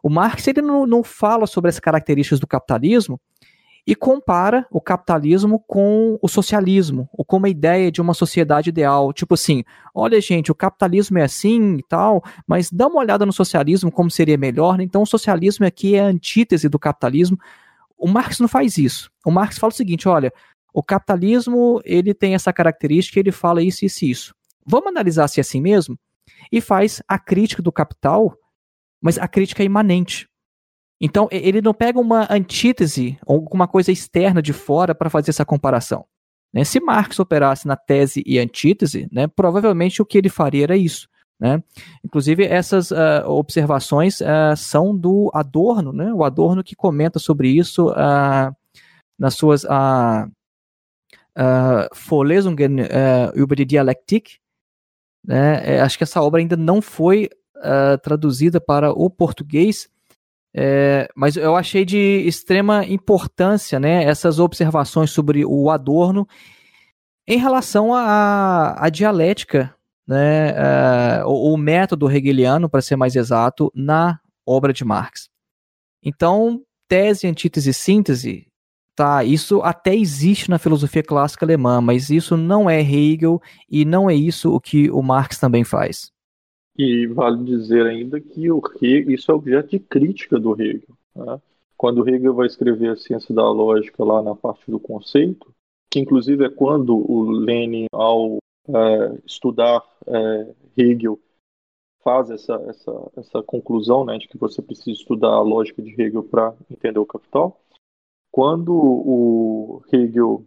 [0.01, 3.19] O Marx ele não, não fala sobre as características do capitalismo
[3.85, 9.11] e compara o capitalismo com o socialismo, ou com uma ideia de uma sociedade ideal.
[9.11, 13.33] Tipo assim, olha, gente, o capitalismo é assim e tal, mas dá uma olhada no
[13.33, 14.77] socialismo como seria melhor.
[14.77, 14.85] Né?
[14.85, 17.37] Então, o socialismo aqui é a antítese do capitalismo.
[17.97, 19.11] O Marx não faz isso.
[19.25, 20.31] O Marx fala o seguinte: olha,
[20.73, 24.35] o capitalismo ele tem essa característica, ele fala isso, isso e isso.
[24.65, 25.99] Vamos analisar se é assim mesmo?
[26.49, 28.33] E faz a crítica do capital,
[29.01, 30.29] mas a crítica é imanente.
[31.01, 35.45] Então, ele não pega uma antítese ou alguma coisa externa de fora para fazer essa
[35.45, 36.05] comparação.
[36.53, 36.63] Né?
[36.63, 41.09] Se Marx operasse na tese e antítese, né, provavelmente o que ele faria era isso.
[41.39, 41.61] Né?
[42.05, 46.13] Inclusive, essas uh, observações uh, são do Adorno, né?
[46.13, 48.55] o Adorno que comenta sobre isso uh,
[49.19, 49.65] nas suas
[52.07, 52.87] Vorlesungen
[53.35, 54.37] über die Dialektik.
[55.25, 55.75] Né?
[55.75, 57.29] É, acho que essa obra ainda não foi
[58.01, 59.89] traduzida para o português,
[60.55, 66.27] é, mas eu achei de extrema importância né, essas observações sobre o Adorno
[67.27, 69.73] em relação à, dialética,
[70.07, 75.29] né, uh, o, o, método hegeliano, para ser mais exato, na obra de Marx.
[76.03, 78.47] Então, tese, antítese, síntese,
[78.95, 84.09] tá, isso até existe na filosofia clássica alemã, mas isso não é Hegel e não
[84.09, 86.12] é isso o que o Marx também faz.
[86.77, 90.97] E vale dizer ainda que o Hegel, isso é objeto de crítica do Hegel.
[91.15, 91.41] Né?
[91.77, 95.53] Quando Hegel vai escrever a ciência da lógica lá na parte do conceito,
[95.91, 101.19] que inclusive é quando o Lenin, ao é, estudar é, Hegel,
[102.03, 106.23] faz essa, essa, essa conclusão né, de que você precisa estudar a lógica de Hegel
[106.23, 107.61] para entender o capital.
[108.31, 110.43] Quando o Hegel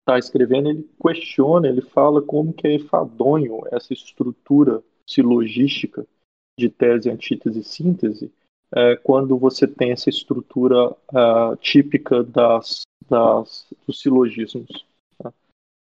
[0.00, 6.06] está escrevendo, ele questiona, ele fala como que é enfadonho essa estrutura silogística
[6.58, 8.32] de tese, antítese e síntese,
[8.74, 14.86] é, quando você tem essa estrutura uh, típica das, das, dos silogismos.
[15.18, 15.32] Tá?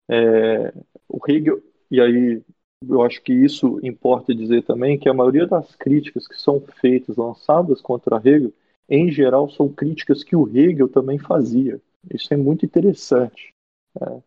[0.09, 0.73] É,
[1.07, 2.41] o Hegel, e aí
[2.87, 7.15] eu acho que isso importa dizer também, que a maioria das críticas que são feitas,
[7.15, 8.53] lançadas contra Hegel,
[8.89, 11.81] em geral são críticas que o Hegel também fazia.
[12.13, 13.53] Isso é muito interessante.
[14.01, 14.21] É.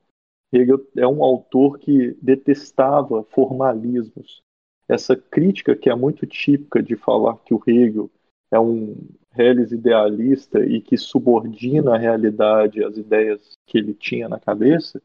[0.53, 4.42] Hegel é um autor que detestava formalismos,
[4.88, 8.11] essa crítica que é muito típica de falar que o Hegel
[8.51, 8.96] é um
[9.31, 15.01] reles idealista e que subordina a realidade às ideias que ele tinha na cabeça,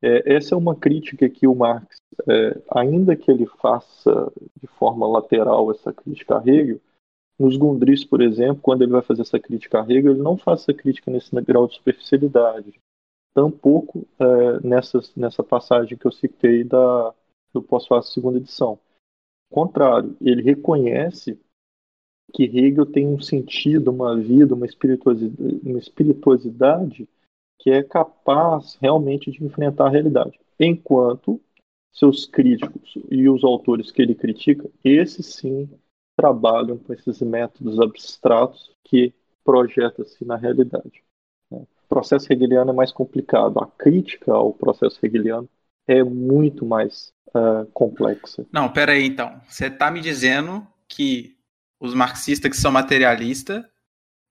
[0.00, 1.98] é, essa é uma crítica que o Marx,
[2.28, 6.80] é, ainda que ele faça de forma lateral essa crítica a Hegel,
[7.38, 10.62] nos Gundris, por exemplo, quando ele vai fazer essa crítica a Hegel, ele não faz
[10.62, 12.80] essa crítica nesse grau de superficialidade.
[13.34, 17.14] Tampouco é, nessa, nessa passagem que eu citei da,
[17.52, 18.78] do pós-fácil segunda edição
[19.52, 21.38] contrário, ele reconhece
[22.32, 27.08] que Hegel tem um sentido, uma vida, uma espirituosidade, uma espirituosidade
[27.58, 30.40] que é capaz realmente de enfrentar a realidade.
[30.58, 31.40] Enquanto
[31.92, 35.68] seus críticos e os autores que ele critica, esses sim
[36.16, 41.04] trabalham com esses métodos abstratos que projeta-se na realidade.
[41.50, 43.58] O processo hegeliano é mais complicado.
[43.58, 45.48] A crítica ao processo hegeliano
[45.86, 48.46] é muito mais uh, complexa.
[48.52, 49.40] Não, pera aí então.
[49.48, 51.36] Você está me dizendo que
[51.80, 53.64] os marxistas que são materialistas.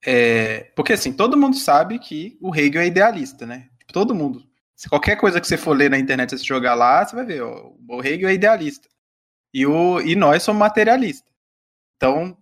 [0.04, 0.70] É...
[0.74, 3.68] Porque assim, todo mundo sabe que o Hegel é idealista, né?
[3.92, 4.42] Todo mundo.
[4.74, 7.42] Se qualquer coisa que você for ler na internet, você jogar lá, você vai ver,
[7.42, 8.88] ó, o Hegel é idealista.
[9.54, 11.30] E, o, e nós somos materialistas.
[11.96, 12.36] Então.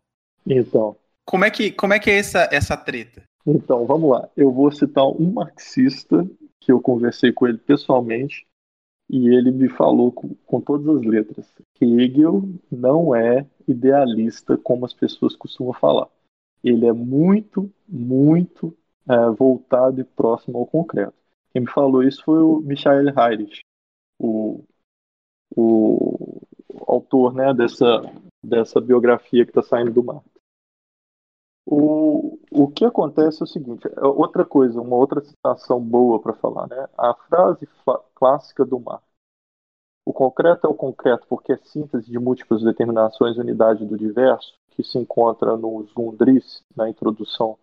[0.47, 0.97] Então.
[1.25, 3.23] Como é que, como é, que é essa, essa treta?
[3.47, 4.29] Então, vamos lá.
[4.37, 6.27] Eu vou citar um marxista
[6.61, 8.47] que eu conversei com ele pessoalmente
[9.13, 14.87] e ele me falou com, com todas as letras que Hegel não é idealista como
[14.87, 16.07] as pessoas costumam falar.
[16.63, 18.73] Ele é muito, muito
[19.09, 21.15] é, voltado e próximo ao concreto.
[21.53, 23.63] Quem me falou isso foi o Michael Heirich,
[24.17, 24.63] o,
[25.57, 26.41] o
[26.87, 28.03] autor né, dessa,
[28.41, 30.25] dessa biografia que está saindo do Marx.
[31.73, 36.33] O, o que acontece é o seguinte, é outra coisa, uma outra citação boa para
[36.33, 36.89] falar, né?
[36.99, 37.69] A frase
[38.13, 39.05] clássica do Marx.
[40.05, 44.53] O concreto é o concreto porque é síntese de múltiplas determinações e unidade do diverso,
[44.73, 47.57] que se encontra nos Gundris, na introdução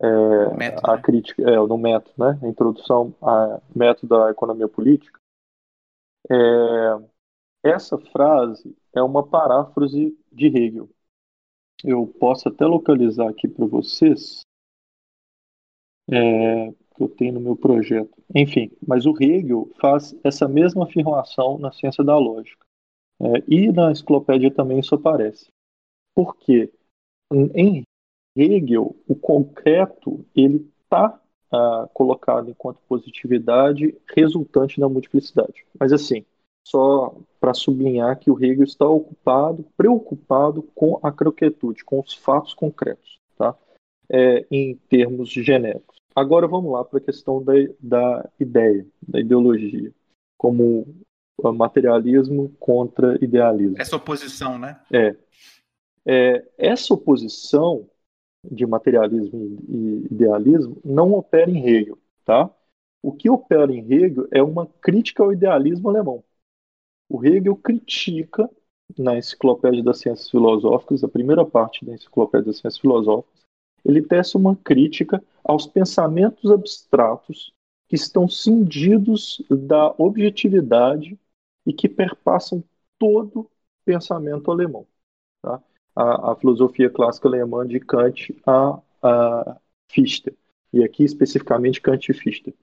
[0.00, 1.02] é, método, à né?
[1.02, 2.38] crítica, é, no método, né?
[2.42, 5.20] A introdução ao método da economia política.
[6.30, 6.98] É,
[7.62, 10.88] essa frase é uma paráfrase de Hegel
[11.84, 14.42] eu posso até localizar aqui para vocês,
[16.10, 18.10] é, que eu tenho no meu projeto.
[18.34, 22.64] Enfim, mas o Hegel faz essa mesma afirmação na ciência da lógica.
[23.20, 25.48] É, e na enciclopédia também isso aparece.
[26.14, 26.72] Porque
[27.54, 27.84] em
[28.36, 31.20] Hegel, o concreto ele está
[31.52, 35.64] ah, colocado enquanto positividade resultante da multiplicidade.
[35.78, 36.24] Mas assim,
[36.66, 42.54] só para sublinhar que o Hegel está ocupado, preocupado com a croquetude, com os fatos
[42.54, 43.18] concretos.
[43.36, 43.56] Tá?
[44.10, 46.00] é, em termos genéricos.
[46.14, 49.92] Agora vamos lá para a questão da, da ideia, da ideologia,
[50.36, 50.84] como
[51.54, 53.76] materialismo contra idealismo.
[53.78, 54.80] Essa oposição, né?
[54.92, 55.16] É.
[56.04, 57.88] é essa oposição
[58.44, 62.50] de materialismo e idealismo não opera em Hegel, tá?
[63.02, 66.24] O que opera em Hegel é uma crítica ao idealismo alemão.
[67.10, 68.48] O Hegel critica
[68.96, 73.40] na Enciclopédia das Ciências Filosóficas, a primeira parte da Enciclopédia das Ciências Filosóficas,
[73.84, 77.52] ele tece uma crítica aos pensamentos abstratos
[77.88, 81.18] que estão cindidos da objetividade
[81.66, 82.62] e que perpassam
[82.96, 83.50] todo
[83.84, 84.86] pensamento alemão.
[85.42, 85.60] Tá?
[85.96, 90.32] A, a, filosofia clássica alemã de Kant a, a Fichte,
[90.72, 92.54] e aqui especificamente Kant e Fichte.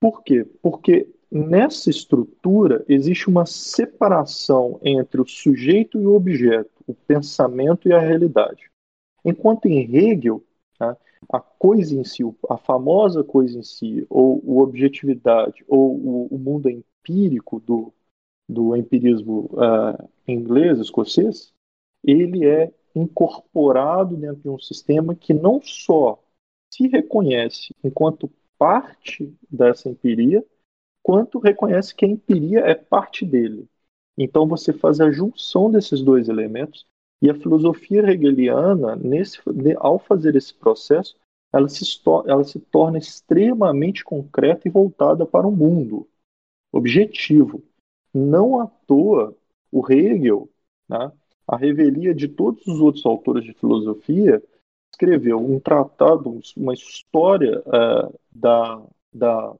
[0.00, 0.44] Por quê?
[0.60, 7.92] Porque nessa estrutura existe uma separação entre o sujeito e o objeto, o pensamento e
[7.92, 8.70] a realidade.
[9.24, 10.42] Enquanto em Hegel,
[10.78, 10.96] tá,
[11.32, 16.38] a coisa em si, a famosa coisa em si, ou o objetividade, ou o, o
[16.38, 17.92] mundo empírico do,
[18.48, 21.52] do empirismo uh, inglês, escocês,
[22.02, 26.20] ele é incorporado dentro de um sistema que não só
[26.72, 30.44] se reconhece enquanto parte dessa empiria,
[31.02, 33.66] quanto reconhece que a empiria é parte dele.
[34.16, 36.86] Então você faz a junção desses dois elementos
[37.22, 39.38] e a filosofia hegeliana, nesse,
[39.76, 41.16] ao fazer esse processo,
[41.52, 41.84] ela se,
[42.26, 46.08] ela se torna extremamente concreta e voltada para o mundo,
[46.72, 47.62] objetivo.
[48.14, 49.36] Não à toa,
[49.70, 50.48] o Hegel,
[50.88, 51.12] né,
[51.46, 54.42] a revelia de todos os outros autores de filosofia,
[54.92, 58.82] escreveu um tratado, uma história uh, da,
[59.12, 59.54] da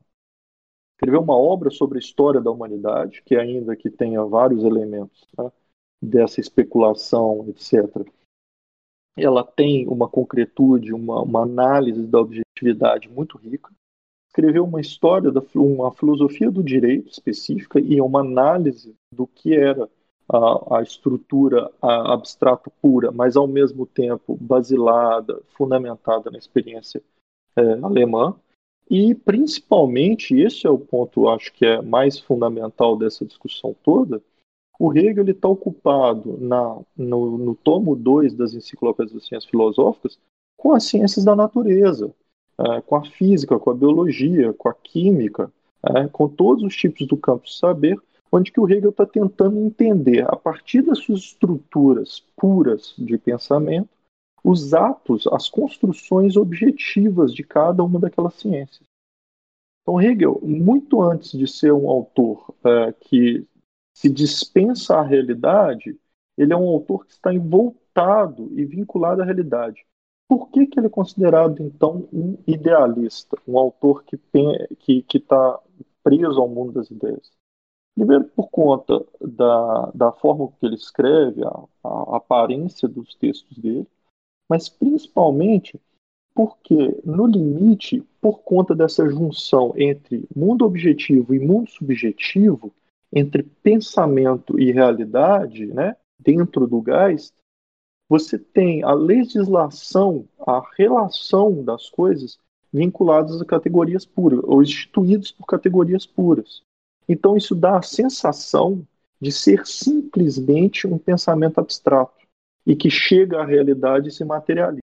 [1.00, 5.50] escreveu uma obra sobre a história da humanidade, que ainda que tenha vários elementos né,
[6.02, 8.06] dessa especulação, etc.
[9.16, 13.72] Ela tem uma concretude, uma, uma análise da objetividade muito rica.
[14.28, 19.88] Escreveu uma história, da, uma filosofia do direito específica e uma análise do que era
[20.28, 27.02] a, a estrutura a, abstrata pura, mas ao mesmo tempo basilada, fundamentada na experiência
[27.56, 28.36] é, alemã.
[28.90, 34.20] E, principalmente, esse é o ponto, acho que é mais fundamental dessa discussão toda,
[34.80, 40.18] o Hegel está ocupado na, no, no tomo 2 das Enciclopédias das Ciências Filosóficas
[40.56, 42.12] com as ciências da natureza,
[42.58, 47.06] é, com a física, com a biologia, com a química, é, com todos os tipos
[47.06, 47.96] do campo de saber,
[48.32, 53.88] onde que o Hegel está tentando entender, a partir das suas estruturas puras de pensamento,
[54.42, 58.88] os atos, as construções objetivas de cada uma daquelas ciências.
[59.82, 63.46] Então, Hegel, muito antes de ser um autor é, que
[63.94, 65.98] se dispensa à realidade,
[66.36, 69.84] ele é um autor que está voltado e vinculado à realidade.
[70.28, 75.18] Por que, que ele é considerado, então, um idealista, um autor que está que, que
[75.18, 75.58] tá
[76.02, 77.32] preso ao mundo das ideias?
[77.96, 83.86] Primeiro, por conta da, da forma que ele escreve, a, a aparência dos textos dele,
[84.50, 85.80] mas principalmente
[86.34, 92.72] porque, no limite, por conta dessa junção entre mundo objetivo e mundo subjetivo,
[93.12, 97.32] entre pensamento e realidade, né, dentro do gás,
[98.08, 102.36] você tem a legislação, a relação das coisas
[102.72, 106.62] vinculadas a categorias puras, ou instituídas por categorias puras.
[107.08, 108.84] Então, isso dá a sensação
[109.20, 112.19] de ser simplesmente um pensamento abstrato
[112.66, 114.80] e que chega à realidade e se materializa.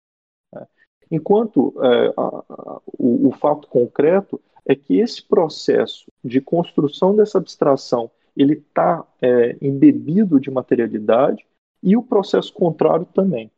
[0.52, 0.66] Né?
[1.10, 7.38] Enquanto é, a, a, o, o fato concreto é que esse processo de construção dessa
[7.38, 11.44] abstração ele está é, embebido de materialidade
[11.82, 13.50] e o processo contrário também,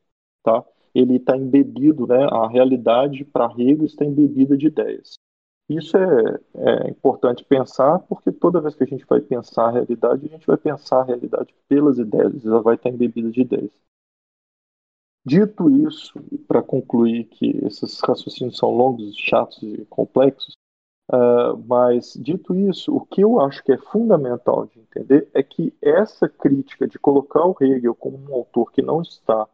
[0.42, 0.64] tá?
[0.94, 2.26] Ele está embebido, né?
[2.30, 5.14] A realidade para Hegel está embebida de ideias.
[5.68, 10.26] Isso é, é, importante pensar, porque toda vez que a gente vai pensar a realidade,
[10.26, 13.72] a gente vai pensar a realidade pelas ideias, ela vai estar embebida de ideias.
[15.26, 16.12] Dito isso,
[16.46, 20.54] para concluir que esses raciocínios são longos, chatos e complexos,
[21.10, 25.72] uh, mas dito isso, o que eu acho que é fundamental de entender é que
[25.80, 29.48] essa crítica de colocar o Hegel como um autor que não está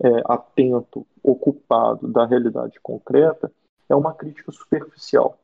[0.00, 3.52] é, atento, ocupado da realidade concreta,
[3.88, 5.38] é uma crítica superficial.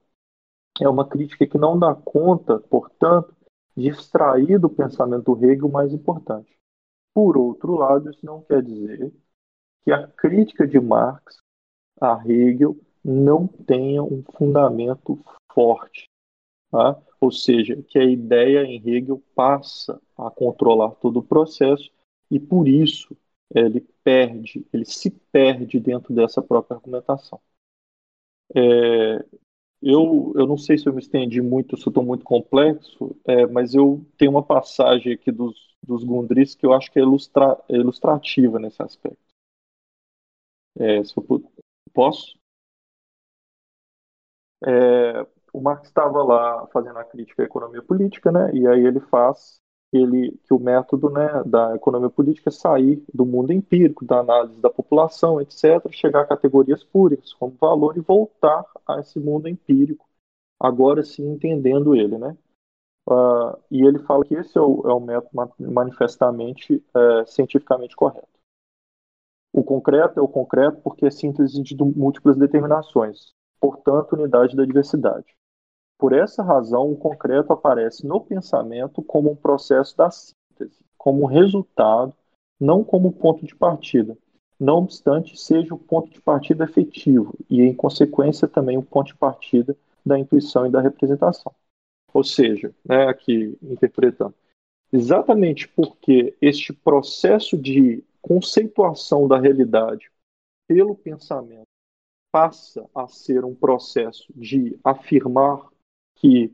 [0.81, 3.35] É uma crítica que não dá conta, portanto,
[3.77, 6.57] de extrair do pensamento do Hegel o mais importante.
[7.15, 9.13] Por outro lado, isso não quer dizer
[9.89, 11.39] que a crítica de Marx
[11.99, 15.19] a Hegel não tenha um fundamento
[15.51, 16.05] forte.
[16.71, 17.01] Tá?
[17.19, 21.91] Ou seja, que a ideia em Hegel passa a controlar todo o processo
[22.31, 23.17] e, por isso,
[23.55, 27.41] ele perde, ele se perde dentro dessa própria argumentação.
[28.55, 29.25] É,
[29.81, 33.47] eu, eu não sei se eu me estendi muito, se eu estou muito complexo, é,
[33.47, 37.59] mas eu tenho uma passagem aqui dos, dos Gundris que eu acho que é, ilustra,
[37.71, 39.28] é ilustrativa nesse aspecto.
[40.79, 41.43] É, se eu
[41.93, 42.39] posso?
[44.65, 48.51] É, o Marx estava lá fazendo a crítica à economia política, né?
[48.55, 49.61] E aí ele faz
[49.93, 54.61] ele, que o método né, da economia política é sair do mundo empírico, da análise
[54.61, 60.07] da população, etc., chegar a categorias puras como valor e voltar a esse mundo empírico,
[60.61, 62.19] agora sim entendendo ele.
[62.19, 62.37] Né?
[63.09, 68.38] Uh, e ele fala que esse é o, é o método manifestamente é, cientificamente correto.
[69.53, 75.37] O concreto é o concreto porque é síntese de múltiplas determinações, portanto, unidade da diversidade.
[75.99, 81.27] Por essa razão, o concreto aparece no pensamento como um processo da síntese, como um
[81.27, 82.15] resultado,
[82.61, 84.17] não como ponto de partida.
[84.61, 89.17] Não obstante, seja o ponto de partida efetivo e, em consequência, também o ponto de
[89.17, 91.53] partida da intuição e da representação.
[92.13, 94.35] Ou seja, né, aqui interpretando,
[94.93, 100.11] exatamente porque este processo de conceituação da realidade
[100.67, 101.67] pelo pensamento
[102.31, 105.67] passa a ser um processo de afirmar
[106.17, 106.53] que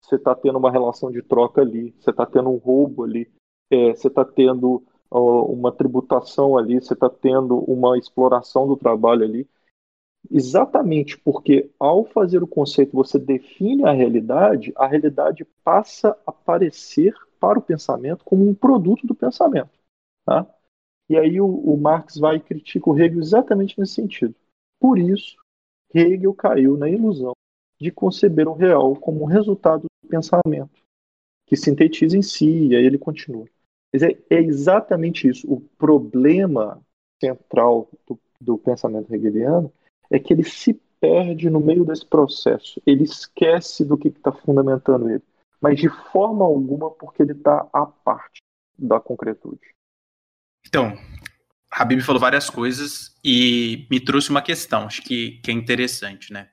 [0.00, 3.30] você está tendo uma relação de troca ali, você está tendo um roubo ali,
[3.70, 9.22] é, você está tendo ó, uma tributação ali, você está tendo uma exploração do trabalho
[9.22, 9.48] ali.
[10.30, 17.14] Exatamente porque ao fazer o conceito você define a realidade, a realidade passa a aparecer
[17.40, 19.70] para o pensamento como um produto do pensamento.
[20.24, 20.46] Tá?
[21.12, 24.34] E aí o, o Marx vai e critica o Hegel exatamente nesse sentido.
[24.80, 25.36] Por isso,
[25.94, 27.34] Hegel caiu na ilusão
[27.78, 30.82] de conceber o real como resultado do pensamento,
[31.46, 33.44] que sintetiza em si, e aí ele continua.
[33.92, 35.52] Mas é, é exatamente isso.
[35.52, 36.80] O problema
[37.22, 39.70] central do, do pensamento hegeliano
[40.08, 42.80] é que ele se perde no meio desse processo.
[42.86, 45.22] Ele esquece do que está fundamentando ele,
[45.60, 48.40] mas de forma alguma porque ele está à parte
[48.78, 49.74] da concretude.
[50.66, 50.98] Então,
[51.70, 56.48] Habib falou várias coisas e me trouxe uma questão, acho que, que é interessante, né?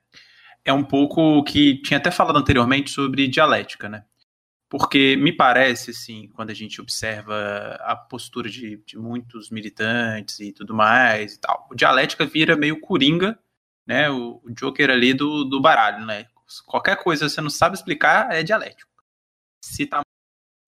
[0.69, 4.05] é um pouco o que tinha até falado anteriormente sobre dialética, né?
[4.69, 10.51] Porque me parece, assim, quando a gente observa a postura de, de muitos militantes e
[10.51, 13.37] tudo mais e tal, o dialética vira meio coringa,
[13.85, 14.09] né?
[14.09, 16.27] O, o Joker ali do, do baralho, né?
[16.65, 18.89] Qualquer coisa você não sabe explicar é dialético.
[19.63, 20.01] Se tá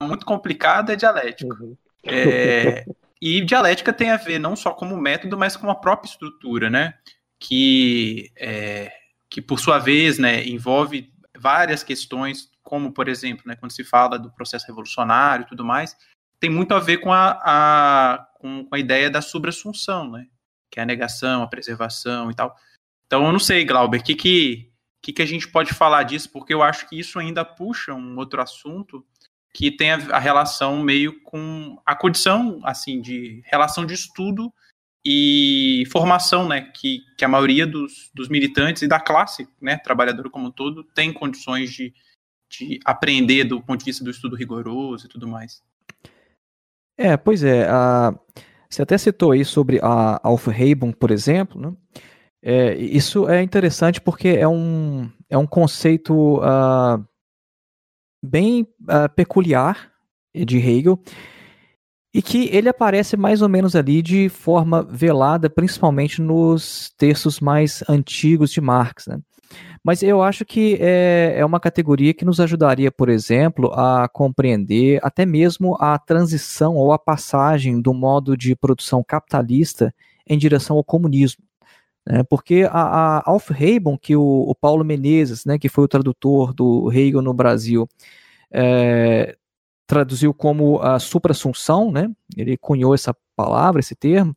[0.01, 1.55] muito complicado, é dialético.
[1.63, 1.77] Uhum.
[2.03, 2.85] É,
[3.21, 6.95] e dialética tem a ver não só como método, mas com a própria estrutura, né?
[7.39, 8.91] Que é,
[9.31, 14.19] que por sua vez, né, envolve várias questões, como por exemplo, né, quando se fala
[14.19, 15.95] do processo revolucionário e tudo mais,
[16.37, 20.27] tem muito a ver com a, a com, a ideia da subassunção, né,
[20.69, 22.53] que é a negação, a preservação e tal.
[23.05, 26.29] Então, eu não sei, Glauber, o que, que, que, que a gente pode falar disso,
[26.29, 29.05] porque eu acho que isso ainda puxa um outro assunto
[29.53, 34.51] que tem a, relação meio com a condição, assim, de relação de estudo
[35.05, 40.29] e formação, né, que, que a maioria dos, dos militantes e da classe, né, trabalhadora
[40.29, 41.93] como um todo, tem condições de,
[42.49, 45.61] de aprender do ponto de vista do estudo rigoroso e tudo mais.
[46.97, 48.13] É, pois é, a,
[48.69, 51.75] você até citou aí sobre a Aufhebung, por exemplo, né,
[52.43, 57.05] é, isso é interessante porque é um, é um conceito uh,
[58.21, 59.91] bem uh, peculiar
[60.33, 60.99] de Hegel,
[62.13, 67.83] e que ele aparece mais ou menos ali de forma velada, principalmente nos textos mais
[67.87, 69.07] antigos de Marx.
[69.07, 69.17] Né?
[69.83, 74.99] Mas eu acho que é, é uma categoria que nos ajudaria, por exemplo, a compreender
[75.01, 79.93] até mesmo a transição ou a passagem do modo de produção capitalista
[80.27, 81.43] em direção ao comunismo.
[82.07, 82.23] Né?
[82.23, 86.91] Porque a, a Aufhebung, que o, o, Paulo Menezes, né, que foi o tradutor do
[86.91, 87.87] Hegel no Brasil,
[88.51, 89.35] é,
[89.85, 92.09] traduziu como a supra-assunção, né?
[92.37, 94.35] Ele cunhou essa palavra, esse termo.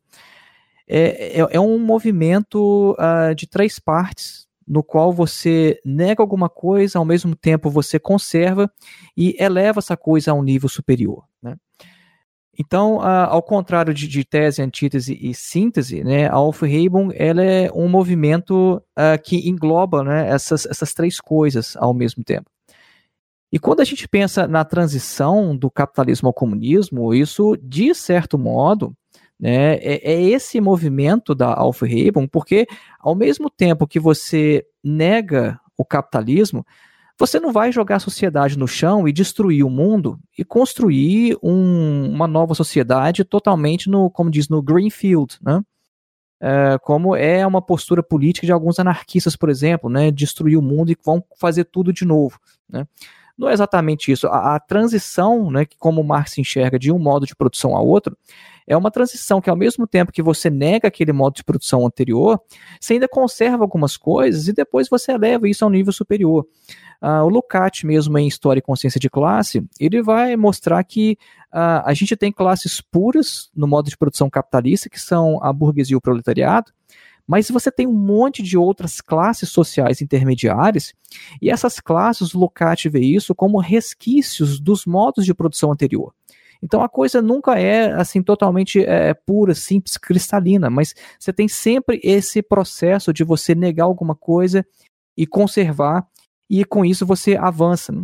[0.87, 6.99] É, é, é um movimento uh, de três partes, no qual você nega alguma coisa,
[6.99, 8.71] ao mesmo tempo você conserva
[9.15, 11.23] e eleva essa coisa a um nível superior.
[11.41, 11.55] Né?
[12.57, 17.89] Então, ao contrário de, de, tese, antítese e síntese, né, a Aufhebung ela é um
[17.89, 22.49] movimento uh, que engloba né, essas, essas três coisas ao mesmo tempo.
[23.51, 28.93] E quando a gente pensa na transição do capitalismo ao comunismo, isso, de certo modo,
[29.39, 32.65] né, é, é esse movimento da Aufhebung, porque
[32.99, 36.65] ao mesmo tempo que você nega o capitalismo,
[37.17, 42.11] você não vai jogar a sociedade no chão e destruir o mundo e construir um,
[42.11, 45.61] uma nova sociedade totalmente no, como diz, no Greenfield, né?
[46.41, 50.11] É, como é uma postura política de alguns anarquistas, por exemplo, né?
[50.11, 52.37] Destruir o mundo e vão fazer tudo de novo,
[52.69, 52.85] né?
[53.37, 54.27] Não é exatamente isso.
[54.27, 58.17] A, a transição, né, que como Marx enxerga de um modo de produção a outro,
[58.67, 62.39] é uma transição que, ao mesmo tempo que você nega aquele modo de produção anterior,
[62.79, 66.47] você ainda conserva algumas coisas e depois você eleva isso a um nível superior.
[67.01, 71.17] Uh, o Lukács, mesmo em História e Consciência de Classe, ele vai mostrar que
[71.53, 75.93] uh, a gente tem classes puras no modo de produção capitalista, que são a burguesia
[75.93, 76.71] e o proletariado,
[77.27, 80.93] mas você tem um monte de outras classes sociais intermediárias,
[81.41, 86.13] e essas classes, Lukács vê isso como resquícios dos modos de produção anterior.
[86.61, 91.99] Então a coisa nunca é assim totalmente é, pura, simples, cristalina, mas você tem sempre
[92.03, 94.65] esse processo de você negar alguma coisa
[95.17, 96.07] e conservar
[96.49, 97.91] e com isso você avança.
[97.91, 98.03] Né?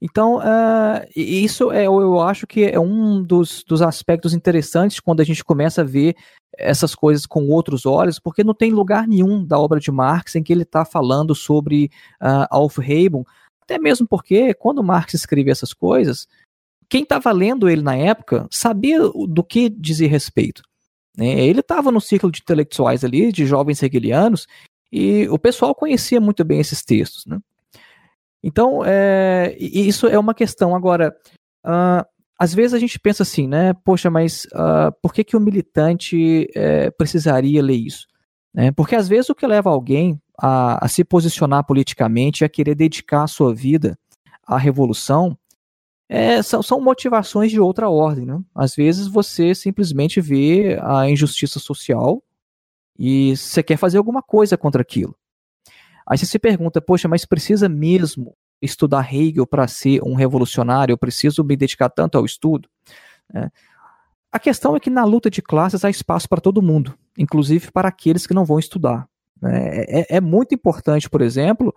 [0.00, 5.24] Então, uh, isso é, eu acho que é um dos, dos aspectos interessantes quando a
[5.24, 6.14] gente começa a ver
[6.56, 10.42] essas coisas com outros olhos, porque não tem lugar nenhum da obra de Marx em
[10.42, 11.90] que ele está falando sobre
[12.20, 13.24] uh, Aufhebung,
[13.62, 16.26] até mesmo porque quando Marx escreve essas coisas,
[16.88, 20.62] quem estava lendo ele na época sabia do que dizia respeito.
[21.16, 21.40] Né?
[21.40, 24.46] Ele estava no ciclo de intelectuais ali, de jovens hegelianos,
[24.92, 27.38] e o pessoal conhecia muito bem esses textos, né?
[28.46, 30.76] Então, é, isso é uma questão.
[30.76, 31.12] Agora,
[31.66, 32.06] uh,
[32.38, 33.74] às vezes a gente pensa assim, né?
[33.84, 38.06] Poxa, mas uh, por que, que o militante é, precisaria ler isso?
[38.54, 38.70] Né?
[38.70, 43.24] Porque às vezes o que leva alguém a, a se posicionar politicamente, a querer dedicar
[43.24, 43.98] a sua vida
[44.46, 45.36] à revolução,
[46.08, 48.24] é, são, são, motivações de outra ordem.
[48.24, 48.40] Né?
[48.54, 52.22] Às vezes você simplesmente vê a injustiça social
[52.96, 55.16] e você quer fazer alguma coisa contra aquilo.
[56.08, 60.92] Aí você se pergunta, poxa, mas precisa mesmo estudar Hegel para ser um revolucionário?
[60.92, 62.68] Eu preciso me dedicar tanto ao estudo?
[63.34, 63.50] É.
[64.30, 67.88] A questão é que na luta de classes há espaço para todo mundo, inclusive para
[67.88, 69.08] aqueles que não vão estudar.
[69.44, 71.74] É, é, é muito importante, por exemplo,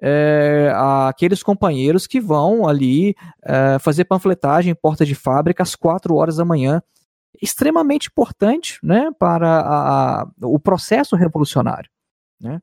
[0.00, 0.72] é,
[1.08, 6.36] aqueles companheiros que vão ali é, fazer panfletagem em porta de fábrica às quatro horas
[6.36, 6.82] da manhã
[7.40, 11.90] extremamente importante né, para a, a, o processo revolucionário.
[12.40, 12.60] Né?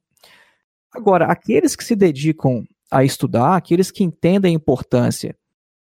[0.92, 5.36] Agora, aqueles que se dedicam a estudar, aqueles que entendem a importância,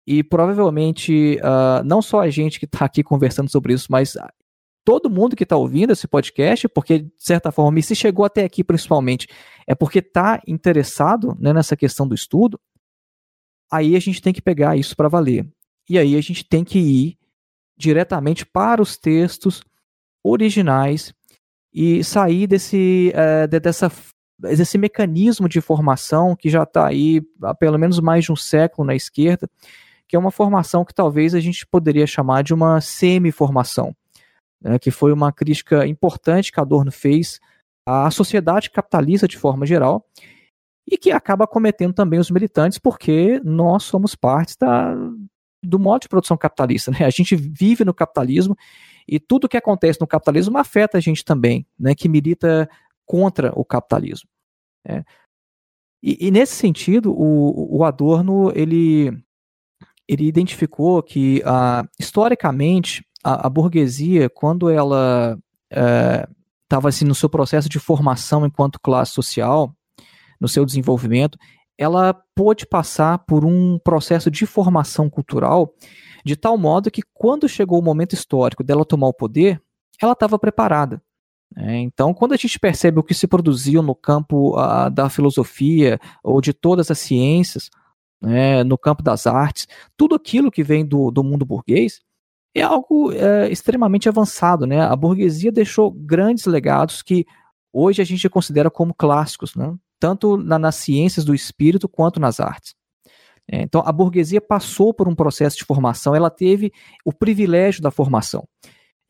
[0.05, 4.17] e provavelmente uh, não só a gente que está aqui conversando sobre isso, mas
[4.83, 8.43] todo mundo que está ouvindo esse podcast, porque de certa forma, e se chegou até
[8.43, 9.27] aqui principalmente,
[9.67, 12.59] é porque está interessado né, nessa questão do estudo,
[13.71, 15.47] aí a gente tem que pegar isso para valer.
[15.89, 17.17] E aí a gente tem que ir
[17.77, 19.63] diretamente para os textos
[20.23, 21.13] originais
[21.73, 23.91] e sair desse, uh, dessa,
[24.41, 28.87] desse mecanismo de formação que já está aí há pelo menos mais de um século
[28.87, 29.49] na esquerda,
[30.07, 33.95] que é uma formação que talvez a gente poderia chamar de uma semi-formação,
[34.61, 37.39] né, que foi uma crítica importante que Adorno fez
[37.85, 40.05] à sociedade capitalista de forma geral,
[40.89, 44.93] e que acaba cometendo também os militantes, porque nós somos parte da,
[45.63, 46.91] do modo de produção capitalista.
[46.91, 47.05] Né?
[47.05, 48.57] A gente vive no capitalismo
[49.07, 52.69] e tudo que acontece no capitalismo afeta a gente também, né, que milita
[53.05, 54.29] contra o capitalismo.
[54.87, 55.03] Né?
[56.03, 59.11] E, e, nesse sentido, o, o, Adorno ele,
[60.07, 65.37] ele identificou que, uh, historicamente, a, a, burguesia, quando ela
[65.69, 69.75] estava uh, assim, no seu processo de formação enquanto classe social,
[70.39, 71.37] no seu desenvolvimento,
[71.77, 75.73] ela pôde passar por um processo de formação cultural
[76.25, 79.61] de tal modo que quando chegou o momento histórico dela tomar o poder,
[80.01, 81.01] ela estava preparada.
[81.57, 85.99] É, então, quando a gente percebe o que se produziu no campo a, da filosofia
[86.23, 87.69] ou de todas as ciências,
[88.21, 91.99] né, no campo das artes, tudo aquilo que vem do, do mundo burguês
[92.55, 94.65] é algo é, extremamente avançado.
[94.65, 94.81] Né?
[94.81, 97.25] A burguesia deixou grandes legados que
[97.73, 99.55] hoje a gente considera como clássicos.
[99.55, 99.75] Né?
[100.01, 102.73] tanto na, nas ciências do espírito quanto nas artes.
[103.49, 106.73] É, então, a burguesia passou por um processo de formação, ela teve
[107.05, 108.47] o privilégio da formação.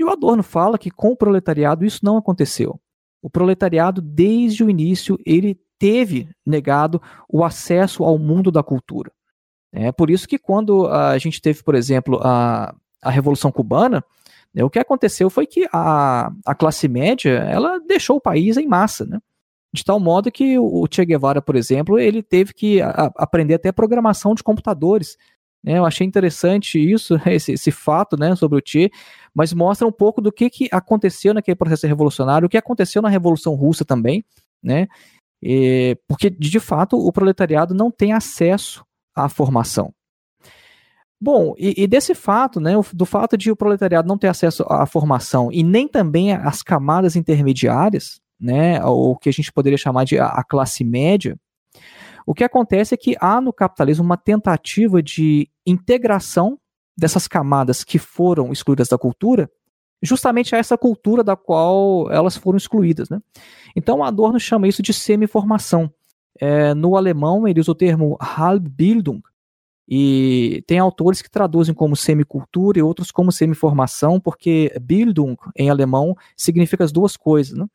[0.02, 2.82] E o Adorno fala que com o proletariado isso não aconteceu.
[3.22, 7.00] O proletariado, desde o início, ele teve negado
[7.30, 9.12] o acesso ao mundo da cultura.
[9.72, 14.04] É por isso que quando a gente teve, por exemplo, a, a Revolução Cubana,
[14.52, 18.68] né, o que aconteceu foi que a, a classe média ela deixou o país em
[18.68, 19.06] massa.
[19.06, 19.20] Né?
[19.74, 23.72] de tal modo que o Che Guevara, por exemplo, ele teve que a, aprender até
[23.72, 25.16] programação de computadores.
[25.64, 25.78] Né?
[25.78, 28.92] Eu achei interessante isso, esse, esse, fato né, sobre o Che,
[29.34, 33.10] mas mostra um pouco do que, que aconteceu naquele processo revolucionário, o que aconteceu na
[33.10, 34.24] Revolução Russa também,
[34.62, 34.88] né?
[35.44, 38.86] É, porque, de fato, o proletariado não tem acesso
[39.16, 39.92] à formação.
[41.20, 44.86] Bom, e, e, desse fato, né, do fato de o proletariado não ter acesso à
[44.88, 50.18] formação e nem também às camadas intermediárias, né, o que a gente poderia chamar de
[50.18, 51.38] a, a classe média,
[52.26, 56.60] o que acontece é que há no capitalismo uma tentativa de integração
[56.98, 59.50] dessas camadas que foram excluídas da cultura,
[60.02, 63.10] justamente a essa cultura da qual elas foram excluídas.
[63.10, 63.20] Né?
[63.76, 65.92] Então Adorno chama isso de semi-formação.
[66.40, 69.22] É, no alemão ele usa o termo Halbbildung,
[69.94, 76.16] e tem autores que traduzem como semicultura e outros como semiformação, porque Bildung, em alemão,
[76.38, 77.58] significa as duas coisas.
[77.58, 77.66] Né?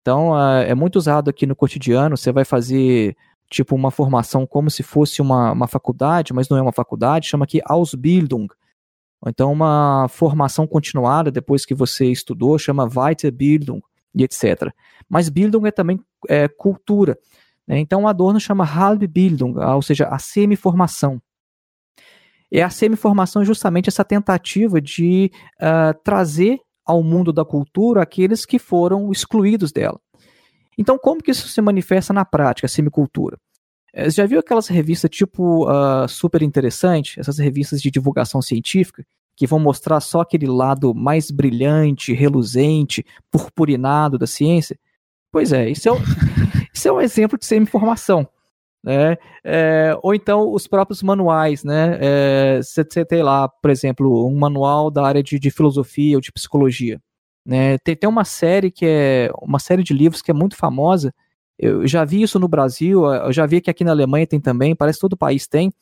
[0.00, 2.16] Então, é muito usado aqui no cotidiano.
[2.16, 3.14] Você vai fazer
[3.50, 7.44] tipo uma formação como se fosse uma, uma faculdade, mas não é uma faculdade, chama
[7.44, 8.46] aqui Ausbildung.
[9.26, 13.82] Então, uma formação continuada depois que você estudou, chama Weiterbildung
[14.14, 14.72] e etc.
[15.08, 17.18] Mas Bildung é também é, cultura.
[17.66, 17.78] Né?
[17.78, 21.20] Então, Adorno chama Halbbildung, ou seja, a semi-formação.
[22.50, 25.30] E a semi-formação é justamente essa tentativa de
[25.60, 30.00] uh, trazer ao mundo da cultura aqueles que foram excluídos dela.
[30.80, 33.36] Então, como que isso se manifesta na prática, a semicultura?
[33.92, 39.04] Eh, você já viu aquelas revistas tipo uh, super interessante, essas revistas de divulgação científica,
[39.36, 44.78] que vão mostrar só aquele lado mais brilhante, reluzente, purpurinado da ciência?
[45.30, 45.98] Pois é, isso é, um,
[46.72, 48.26] isso é um exemplo de semi-formação.
[48.82, 49.18] Né?
[49.44, 52.62] É, ou então os próprios manuais, né?
[52.62, 56.32] Você é, tem lá, por exemplo, um manual da área de, de filosofia ou de
[56.32, 56.98] psicologia.
[57.44, 57.78] Né?
[57.78, 61.12] Tem, tem uma série que é uma série de livros que é muito famosa.
[61.58, 64.74] Eu já vi isso no Brasil, eu já vi que aqui na Alemanha tem também,
[64.74, 65.72] parece que todo país tem.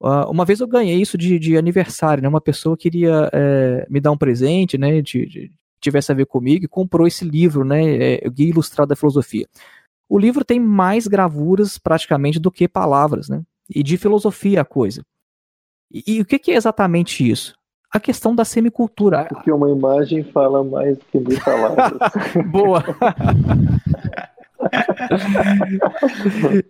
[0.00, 2.28] Uh, uma vez eu ganhei isso de, de aniversário, né?
[2.28, 5.00] Uma pessoa queria é, me dar um presente, né?
[5.00, 8.16] De, de, tivesse a ver comigo e comprou esse livro, né?
[8.16, 9.46] É, Guia Ilustrado da Filosofia.
[10.08, 13.42] O livro tem mais gravuras praticamente do que palavras, né?
[13.68, 15.02] E de filosofia a coisa.
[15.90, 17.56] E, e o que, que, é exatamente isso?
[17.92, 19.26] A questão da semicultura.
[19.26, 21.92] Porque uma imagem fala mais do que mil palavras.
[22.50, 22.84] Boa!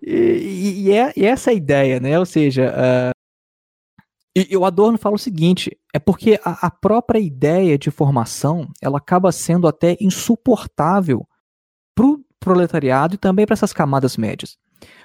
[0.02, 2.18] e, e, é, e, essa é a ideia, né?
[2.18, 3.16] Ou seja, uh,
[4.36, 8.98] e o Adorno fala o seguinte: é porque a, a, própria ideia de formação ela
[8.98, 11.26] acaba sendo até insuportável
[11.94, 14.58] pro proletariado e também para essas camadas médias.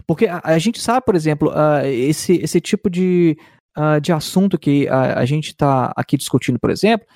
[0.05, 3.37] Porque a, a gente sabe, por exemplo, uh, esse, esse tipo de,
[3.77, 7.07] uh, de assunto que a, a gente está aqui discutindo, por exemplo,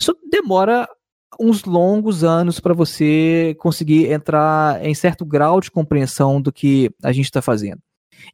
[0.00, 0.88] isso demora
[1.40, 7.12] uns longos anos para você conseguir entrar em certo grau de compreensão do que a
[7.12, 7.80] gente está fazendo.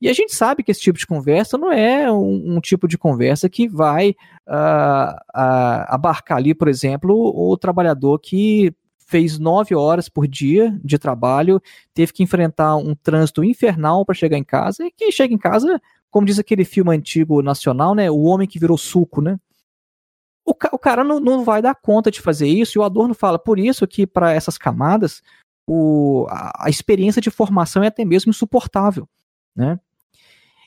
[0.00, 2.98] E a gente sabe que esse tipo de conversa não é um, um tipo de
[2.98, 4.10] conversa que vai
[4.46, 8.72] uh, uh, abarcar ali, por exemplo, o trabalhador que
[9.10, 11.60] fez nove horas por dia de trabalho,
[11.92, 15.82] teve que enfrentar um trânsito infernal para chegar em casa, e que chega em casa,
[16.08, 18.08] como diz aquele filme antigo nacional, né?
[18.08, 19.36] O homem que virou suco, né?
[20.46, 23.36] O, o cara não, não vai dar conta de fazer isso, e o Adorno fala,
[23.36, 25.20] por isso que para essas camadas,
[25.66, 29.08] o, a, a, experiência de formação é até mesmo insuportável,
[29.56, 29.78] né?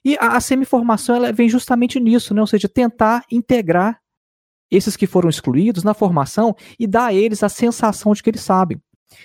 [0.03, 2.41] E a, a semiformação ela vem justamente nisso, né?
[2.41, 4.02] Ou seja, tentar integrar
[4.75, 8.41] esses que foram excluídos na formação e dar a eles a sensação de que eles
[8.41, 8.81] sabem.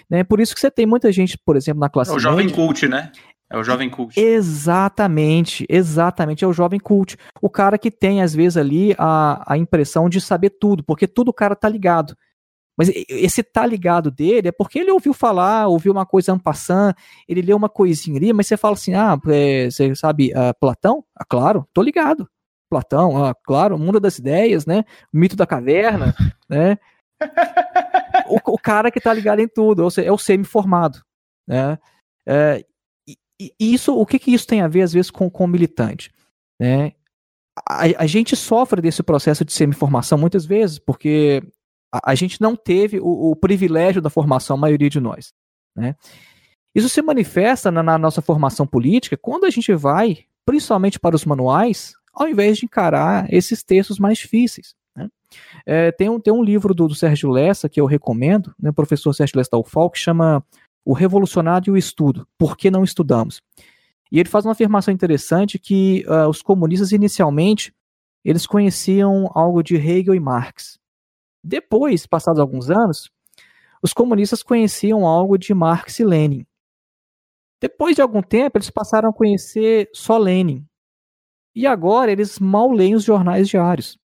[0.08, 0.22] Né?
[0.22, 2.10] Por isso que você tem muita gente, por exemplo, na classe.
[2.10, 3.10] É o jovem média, cult, né?
[3.50, 4.20] É o jovem cult.
[4.20, 7.16] Exatamente, exatamente, é o jovem cult.
[7.40, 11.28] O cara que tem, às vezes, ali a, a impressão de saber tudo, porque tudo
[11.28, 12.14] o cara tá ligado.
[12.76, 16.94] Mas esse tá ligado dele é porque ele ouviu falar, ouviu uma coisa ampassando,
[17.26, 21.02] ele leu uma coisinha ali, mas você fala assim, ah, é, você sabe uh, Platão?
[21.16, 22.28] Ah, claro, tô ligado.
[22.68, 24.84] Platão, ah, claro, o mundo das ideias, né?
[25.12, 26.14] O mito da caverna,
[26.48, 26.78] né?
[28.28, 31.02] O, o, cara que tá ligado em tudo, ou seja, é o semi-formado,
[31.46, 31.78] né?
[32.26, 32.64] É,
[33.08, 35.48] e, e, isso, o que que isso tem a ver, às vezes, com, com o
[35.48, 36.12] militante,
[36.60, 36.92] né?
[37.68, 41.42] A, a gente sofre desse processo de semi-formação muitas vezes, porque
[41.92, 45.32] a, a gente não teve o, o, privilégio da formação, a maioria de nós,
[45.76, 45.96] né?
[46.74, 51.24] Isso se manifesta na, na nossa formação política quando a gente vai, principalmente para os
[51.24, 54.74] manuais, ao invés de encarar esses textos mais difíceis.
[54.96, 55.08] Né?
[55.64, 59.12] É, tem, um, tem um livro do, do, Sérgio Lessa que eu recomendo, né, professor
[59.12, 60.44] Sérgio Lessa da UFAL, que chama
[60.84, 63.40] O Revolucionário e o Estudo, Por que não estudamos?
[64.10, 67.74] E ele faz uma afirmação interessante que uh, os comunistas inicialmente
[68.24, 70.78] eles conheciam algo de Hegel e Marx.
[71.44, 73.10] Depois, passados alguns anos,
[73.82, 76.44] os comunistas conheciam algo de Marx e Lenin.
[77.60, 80.67] Depois de algum tempo, eles passaram a conhecer só Lenin.
[81.58, 83.98] E agora eles mal leem os jornais diários.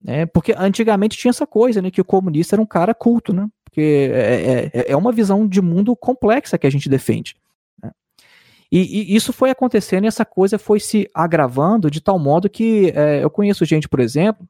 [0.00, 0.26] Né?
[0.26, 1.90] Porque antigamente tinha essa coisa, né?
[1.90, 3.48] Que o comunista era um cara culto, né?
[3.64, 3.80] Porque
[4.12, 7.34] é, é, é, é uma visão de mundo complexa que a gente defende.
[7.82, 7.90] Né?
[8.70, 8.78] E,
[9.12, 13.24] e, isso foi acontecendo e essa coisa foi se agravando de tal modo que é,
[13.24, 14.48] eu conheço gente, por exemplo,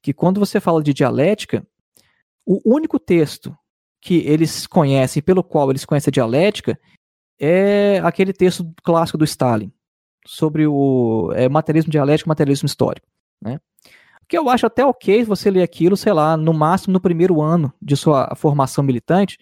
[0.00, 1.66] que quando você fala de dialética,
[2.46, 3.54] o único texto
[4.00, 6.80] que eles conhecem, pelo qual eles conhecem a dialética,
[7.38, 9.70] é aquele texto clássico do Stalin,
[10.26, 13.06] sobre o é, materialismo dialético e materialismo histórico.
[13.42, 13.58] Né?
[14.28, 17.72] Que eu acho até ok você ler aquilo, sei lá, no máximo no primeiro ano
[17.80, 19.38] de sua formação militante,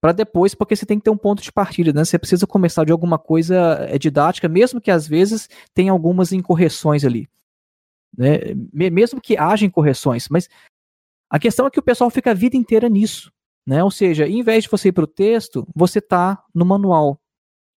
[0.00, 2.04] para depois, porque você tem que ter um ponto de partida, né?
[2.04, 7.04] Você precisa começar de alguma coisa é, didática, mesmo que às vezes tenha algumas incorreções
[7.04, 7.28] ali.
[8.16, 8.38] Né?
[8.72, 10.48] Mesmo que haja incorreções, mas
[11.30, 13.32] a questão é que o pessoal fica a vida inteira nisso.
[13.64, 13.82] Né?
[13.82, 17.21] Ou seja, em vez de você ir para o texto, você está no manual.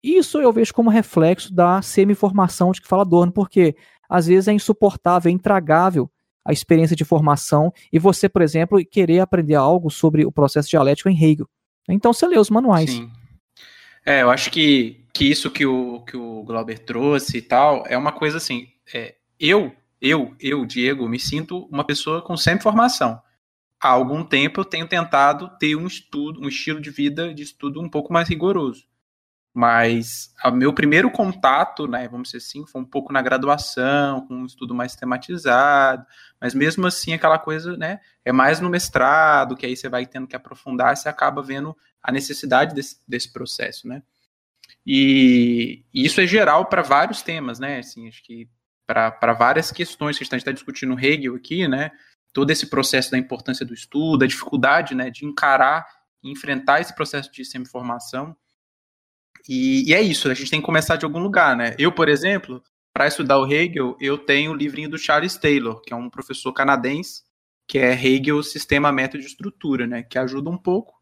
[0.04, 3.74] Isso eu vejo como reflexo da semi-formação de que fala Adorno, porque
[4.06, 6.10] às vezes é insuportável, é intragável
[6.44, 11.08] a experiência de formação e você, por exemplo, querer aprender algo sobre o processo dialético
[11.08, 11.48] em Hegel.
[11.88, 12.90] Então você lê os manuais.
[12.90, 13.10] Sim.
[14.04, 17.96] É, eu acho que, que isso que o, que o Glauber trouxe e tal é
[17.96, 18.68] uma coisa assim.
[18.92, 23.18] É, eu, eu, eu, Diego, me sinto uma pessoa com sempre formação.
[23.80, 27.80] Há algum tempo eu tenho tentado ter um estudo, um estilo de vida de estudo
[27.80, 28.84] um pouco mais rigoroso.
[29.56, 34.34] Mas o meu primeiro contato, né, vamos dizer assim, foi um pouco na graduação, com
[34.34, 36.04] um estudo mais tematizado,
[36.40, 40.26] mas mesmo assim aquela coisa, né, é mais no mestrado, que aí você vai tendo
[40.26, 44.02] que aprofundar, você acaba vendo a necessidade desse, desse processo, né.
[44.84, 48.48] E, e isso é geral para vários temas, né, assim, acho que
[48.84, 51.92] para várias questões que a gente está discutindo Hegel aqui, né,
[52.32, 55.86] todo esse processo da importância do estudo, a dificuldade, né, de encarar
[56.24, 58.34] enfrentar esse processo de semi-formação,
[59.48, 61.74] e, e, é isso, a gente tem que começar de algum lugar, né?
[61.78, 65.92] Eu, por exemplo, para estudar o Hegel, eu tenho o livrinho do Charles Taylor, que
[65.92, 67.22] é um professor canadense,
[67.66, 70.02] que é Hegel Sistema, Método e Estrutura, né?
[70.02, 70.94] Que ajuda um pouco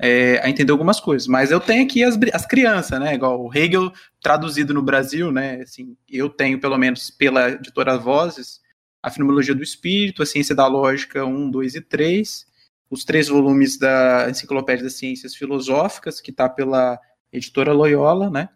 [0.00, 1.28] é, a entender algumas coisas.
[1.28, 3.14] Mas eu tenho aqui as, as crianças, né?
[3.14, 5.62] Igual o Hegel traduzido no Brasil, né?
[5.62, 8.60] Assim, eu tenho, pelo menos pela editora Vozes,
[9.02, 12.46] a Fenomenologia do Espírito, a Ciência da Lógica 1, 2 e 3,
[12.90, 16.98] os três volumes da Enciclopédia das Ciências Filosóficas, que está pela
[17.32, 18.48] editora Loyola, né?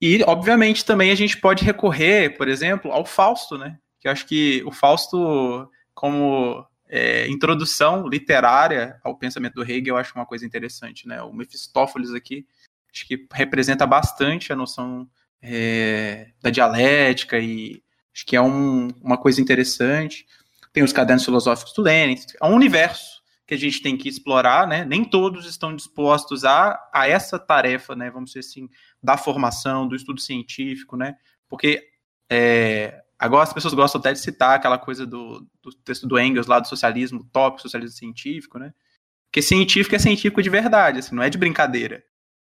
[0.00, 3.78] E, obviamente, também a gente pode recorrer, por exemplo, ao Fausto, né?
[3.98, 9.96] Que eu acho que o Fausto, como é, introdução literária ao pensamento do Hegel, eu
[9.96, 11.20] acho uma coisa interessante, né?
[11.22, 12.46] O Mephistófeles aqui,
[12.92, 15.08] acho que representa bastante a noção
[15.42, 17.82] é, da dialética e
[18.14, 20.26] acho que é um, uma coisa interessante.
[20.72, 23.17] Tem os cadernos filosóficos do Lenin, é um universo
[23.48, 24.84] que a gente tem que explorar, né?
[24.84, 28.10] Nem todos estão dispostos a, a essa tarefa, né?
[28.10, 28.68] Vamos dizer assim,
[29.02, 31.16] da formação, do estudo científico, né?
[31.48, 31.82] Porque
[32.30, 36.46] é, agora as pessoas gostam até de citar aquela coisa do, do texto do Engels
[36.46, 38.74] lá do socialismo tópico, socialismo científico, né?
[39.30, 42.04] Porque científico é científico de verdade, assim, não é de brincadeira.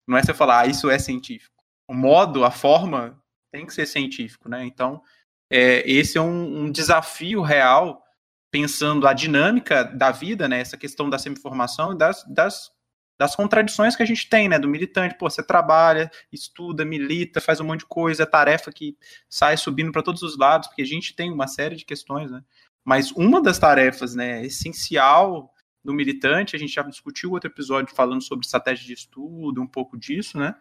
[0.06, 1.64] Não é você falar, ah, isso é científico.
[1.88, 3.18] O modo, a forma
[3.54, 4.66] tem que ser científico, né?
[4.66, 5.02] Então,
[5.50, 8.04] é, esse é um, um desafio real
[8.52, 12.72] pensando a dinâmica da vida, né, essa questão da semiformação e das, das,
[13.18, 17.60] das contradições que a gente tem, né, do militante, pô, você trabalha, estuda, milita, faz
[17.60, 18.97] um monte de coisa, é tarefa que
[19.30, 22.43] sai subindo para todos os lados, porque a gente tem uma série de questões, né,
[22.84, 28.22] mas uma das tarefas, né, essencial do militante, a gente já discutiu outro episódio falando
[28.22, 30.56] sobre estratégia de estudo, um pouco disso, né,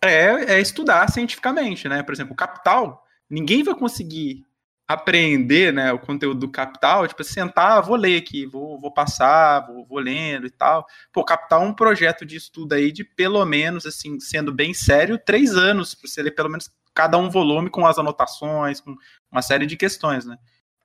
[0.00, 4.46] é, é estudar cientificamente, né, por exemplo, o capital, ninguém vai conseguir
[4.86, 9.86] apreender né, o conteúdo do Capital, tipo, sentar, vou ler aqui, vou, vou passar, vou,
[9.86, 10.86] vou lendo e tal.
[11.12, 15.18] Pô, Capital é um projeto de estudo aí de pelo menos, assim, sendo bem sério,
[15.18, 18.96] três anos, para você ler pelo menos cada um volume com as anotações, com
[19.30, 20.36] uma série de questões, né?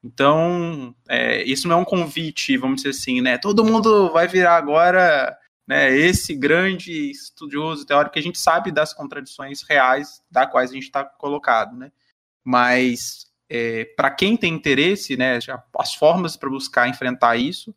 [0.03, 3.37] Então, é, isso não é um convite, vamos dizer assim, né?
[3.37, 5.37] Todo mundo vai virar agora
[5.67, 10.73] né, esse grande estudioso teórico que a gente sabe das contradições reais da quais a
[10.73, 11.91] gente está colocado, né?
[12.43, 15.39] Mas é, para quem tem interesse, né,
[15.77, 17.73] as formas para buscar enfrentar isso.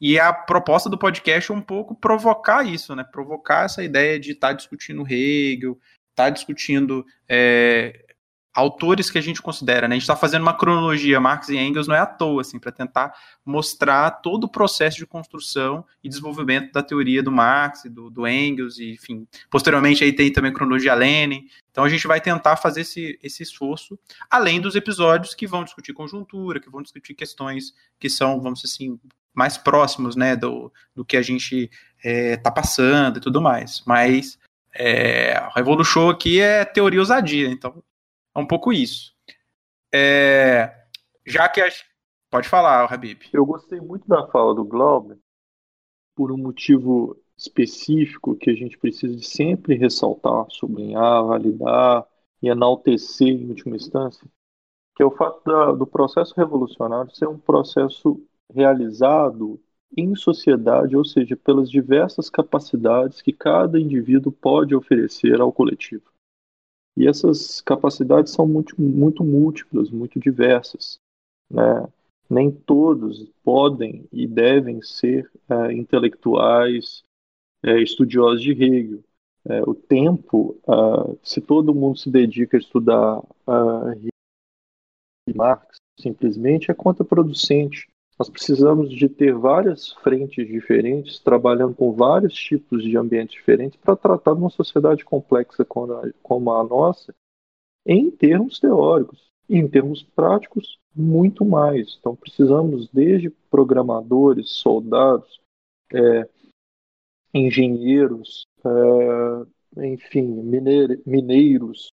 [0.00, 3.04] E a proposta do podcast é um pouco provocar isso, né?
[3.04, 5.78] Provocar essa ideia de estar tá discutindo Hegel,
[6.10, 8.03] estar tá discutindo é,
[8.54, 9.94] autores que a gente considera, né?
[9.94, 12.70] A gente está fazendo uma cronologia, Marx e Engels não é à toa, assim, para
[12.70, 13.12] tentar
[13.44, 18.78] mostrar todo o processo de construção e desenvolvimento da teoria do Marx, do, do Engels,
[18.78, 21.48] e, enfim, posteriormente aí tem também a cronologia Lenin.
[21.70, 23.98] Então a gente vai tentar fazer esse, esse esforço,
[24.30, 28.72] além dos episódios que vão discutir conjuntura, que vão discutir questões que são, vamos dizer
[28.72, 29.00] assim,
[29.34, 31.68] mais próximos, né, do, do que a gente
[32.04, 33.82] é, tá passando e tudo mais.
[33.84, 34.38] Mas
[34.72, 37.82] é, o Revolution aqui é teoria ousadia, então
[38.34, 39.14] é um pouco isso.
[39.92, 40.86] É,
[41.26, 41.84] já que as...
[42.30, 43.22] Pode falar, Habib.
[43.32, 45.16] Eu gostei muito da fala do Glauber
[46.16, 52.06] por um motivo específico que a gente precisa de sempre ressaltar, sublinhar, validar
[52.42, 54.26] e enaltecer em última instância,
[54.96, 58.20] que é o fato da, do processo revolucionário ser um processo
[58.52, 59.60] realizado
[59.96, 66.13] em sociedade, ou seja, pelas diversas capacidades que cada indivíduo pode oferecer ao coletivo.
[66.96, 70.98] E essas capacidades são muito, muito múltiplas, muito diversas.
[71.50, 71.88] Né?
[72.30, 77.02] Nem todos podem e devem ser é, intelectuais,
[77.62, 79.04] é, estudiosos de Hegel.
[79.46, 84.10] É, o tempo, uh, se todo mundo se dedica a estudar uh,
[85.34, 87.86] Marx, simplesmente é contraproducente.
[88.18, 93.96] Nós precisamos de ter várias frentes diferentes, trabalhando com vários tipos de ambientes diferentes para
[93.96, 97.12] tratar de uma sociedade complexa como a nossa,
[97.84, 101.96] em termos teóricos e em termos práticos muito mais.
[101.98, 105.40] Então precisamos desde programadores, soldados,
[105.92, 106.28] é,
[107.32, 111.92] engenheiros, é, enfim, mineiro, mineiros,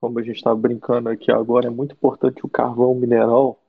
[0.00, 3.61] como a gente está brincando aqui agora, é muito importante o carvão mineral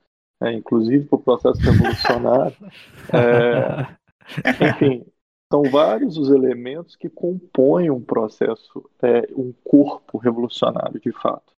[0.43, 2.57] é, inclusive para o processo revolucionário.
[3.13, 5.05] é, enfim,
[5.51, 11.53] são vários os elementos que compõem um processo, é, um corpo revolucionário, de fato.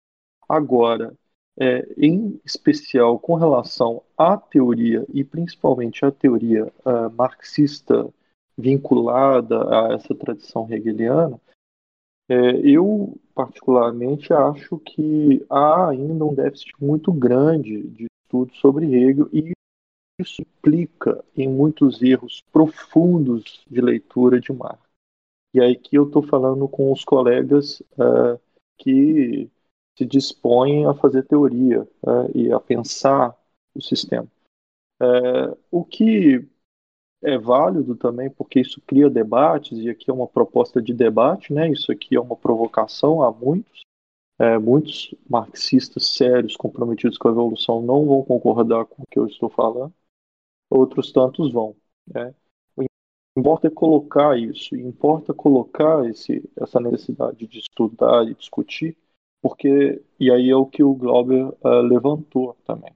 [0.47, 1.13] Agora,
[1.57, 8.07] é, em especial com relação à teoria, e principalmente à teoria uh, marxista
[8.57, 11.39] vinculada a essa tradição hegeliana,
[12.29, 19.29] é, eu particularmente acho que há ainda um déficit muito grande de estudo sobre Hegel
[19.31, 19.53] e
[20.19, 24.79] isso implica em muitos erros profundos de leitura de Marx.
[25.53, 28.39] E aí que eu estou falando com os colegas uh,
[28.77, 29.49] que
[29.97, 33.38] se dispõem a fazer teoria uh, e a pensar
[33.73, 34.27] o sistema.
[35.01, 36.45] Uh, o que
[37.21, 41.69] é válido também, porque isso cria debates, e aqui é uma proposta de debate, né?
[41.69, 43.81] isso aqui é uma provocação a muitos,
[44.39, 49.27] é, muitos marxistas sérios, comprometidos com a evolução, não vão concordar com o que eu
[49.27, 49.93] estou falando,
[50.69, 51.75] outros tantos vão.
[52.07, 52.33] Né?
[53.38, 58.97] Importa é colocar isso, importa colocar esse, essa necessidade de estudar e discutir,
[59.41, 62.93] porque, e aí é o que o Glauber uh, levantou também.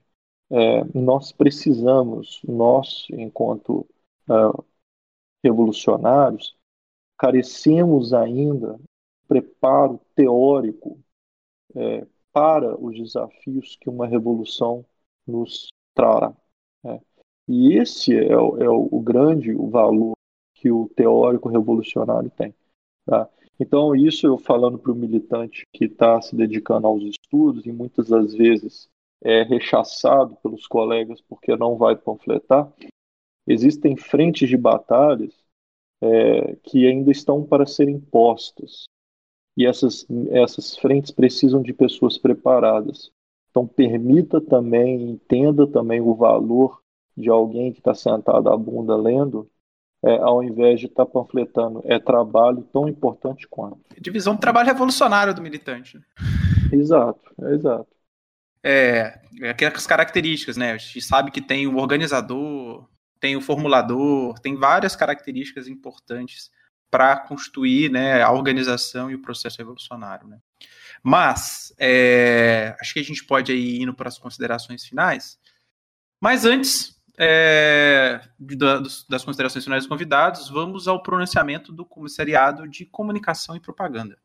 [0.50, 3.86] É, nós precisamos, nós, enquanto
[4.28, 4.64] uh,
[5.44, 6.56] revolucionários,
[7.18, 8.80] carecemos ainda
[9.28, 10.98] preparo teórico
[11.74, 14.84] é, para os desafios que uma revolução
[15.26, 16.34] nos trará.
[16.82, 17.00] Né?
[17.48, 20.12] E esse é, o, é o grande o valor
[20.54, 22.54] que o teórico revolucionário tem.
[23.06, 23.28] Tá?
[23.58, 28.08] Então, isso eu falando para o militante que está se dedicando aos estudos e muitas
[28.08, 28.88] das vezes
[29.22, 32.72] é rechaçado pelos colegas porque não vai panfletar,
[33.46, 35.34] existem frentes de batalhas
[36.00, 38.84] é, que ainda estão para serem postas
[39.60, 43.12] e essas, essas frentes precisam de pessoas preparadas.
[43.50, 46.80] Então, permita também, entenda também o valor
[47.14, 49.50] de alguém que está sentado à bunda lendo,
[50.02, 51.82] é, ao invés de estar tá panfletando.
[51.84, 53.80] É trabalho tão importante quanto.
[54.00, 55.98] Divisão do trabalho revolucionário do militante.
[55.98, 56.04] Né?
[56.72, 57.88] Exato, é exato.
[58.64, 60.72] É, é aquelas características, né?
[60.72, 62.88] A gente sabe que tem o organizador,
[63.20, 66.50] tem o formulador, tem várias características importantes
[66.90, 70.26] para constituir né, a organização e o processo revolucionário.
[70.26, 70.38] Né?
[71.02, 75.38] Mas, é, acho que a gente pode ir indo para as considerações finais.
[76.20, 78.20] Mas antes é,
[79.08, 84.18] das considerações finais dos convidados, vamos ao pronunciamento do Comissariado de Comunicação e Propaganda.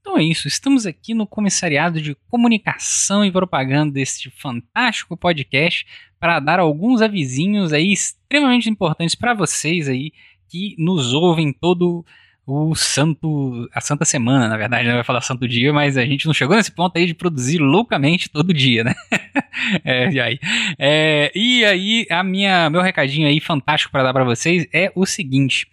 [0.00, 5.86] Então é isso, estamos aqui no Comissariado de Comunicação e Propaganda deste fantástico podcast
[6.18, 10.12] para dar alguns avisinhos aí extremamente importantes para vocês aí
[10.52, 12.04] que nos ouvem todo
[12.46, 16.26] o santo, a santa semana, na verdade, não vai falar santo dia, mas a gente
[16.26, 18.94] não chegou nesse ponto aí de produzir loucamente todo dia, né?
[19.82, 20.38] é, e aí,
[20.78, 25.06] é, e aí a minha, meu recadinho aí fantástico para dar para vocês é o
[25.06, 25.66] seguinte: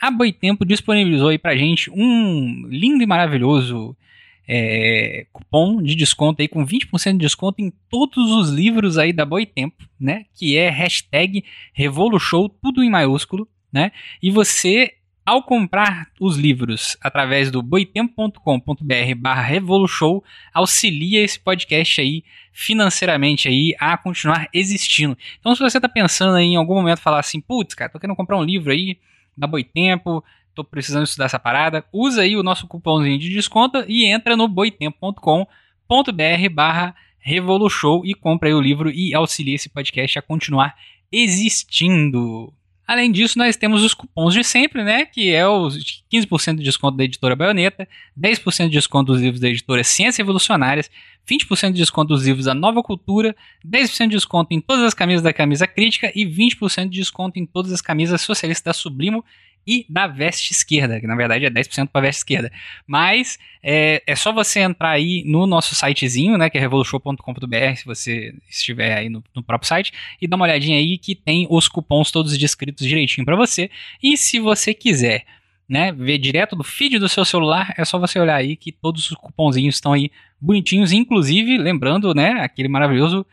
[0.00, 3.94] a Boitempo disponibilizou aí pra gente um lindo e maravilhoso
[4.48, 9.26] é, cupom de desconto aí com 20% de desconto em todos os livros aí da
[9.26, 10.24] Boitempo, né?
[10.34, 13.92] Que é hashtag Revolution, tudo em maiúsculo né?
[14.22, 14.92] E você,
[15.24, 20.20] ao comprar os livros através do boitempo.com.br barra Revolution,
[20.52, 25.16] auxilia esse podcast aí financeiramente aí a continuar existindo.
[25.40, 28.16] Então, se você está pensando aí em algum momento falar assim, putz, cara, tô querendo
[28.16, 28.98] comprar um livro aí
[29.36, 30.22] da Boitempo,
[30.54, 34.46] tô precisando estudar essa parada, usa aí o nosso cupomzinho de desconto e entra no
[34.48, 35.46] boitempo.com.br
[36.52, 40.74] barra Revolution e compra aí o livro e auxilia esse podcast a continuar
[41.10, 42.52] existindo.
[42.86, 45.06] Além disso, nós temos os cupons de sempre, né?
[45.06, 47.88] Que é os 15% de desconto da editora Baioneta,
[48.20, 50.90] 10% de desconto dos livros da editora Ciências Revolucionárias,
[51.28, 55.22] 20% de desconto dos livros da Nova Cultura, 10% de desconto em todas as camisas
[55.22, 59.24] da Camisa Crítica e 20% de desconto em todas as camisas socialistas da Sublimo
[59.66, 62.52] e da veste esquerda, que na verdade é 10% para a veste esquerda.
[62.86, 67.84] Mas é, é só você entrar aí no nosso sitezinho, né, que é revolution.com.br, se
[67.84, 71.68] você estiver aí no, no, próprio site, e dá uma olhadinha aí que tem os
[71.68, 73.70] cupons todos descritos direitinho para você.
[74.02, 75.24] E se você quiser
[75.68, 79.10] né, ver direto do feed do seu celular, é só você olhar aí que todos
[79.10, 80.10] os cupomzinhos estão aí
[80.40, 83.24] bonitinhos, inclusive, lembrando, né, aquele maravilhoso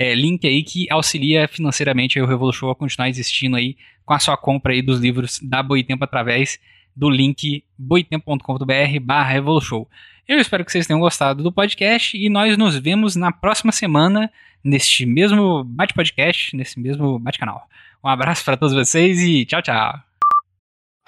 [0.00, 3.76] é, link aí que auxilia financeiramente o Revolution a continuar existindo aí
[4.06, 6.60] com a sua compra aí dos livros da Boitempo através
[6.94, 9.84] do link boitempo.com.br barra Revolution.
[10.28, 14.30] Eu espero que vocês tenham gostado do podcast e nós nos vemos na próxima semana
[14.62, 17.68] neste mesmo bate-podcast, nesse mesmo bate-canal.
[18.02, 19.98] Um abraço para todos vocês e tchau, tchau.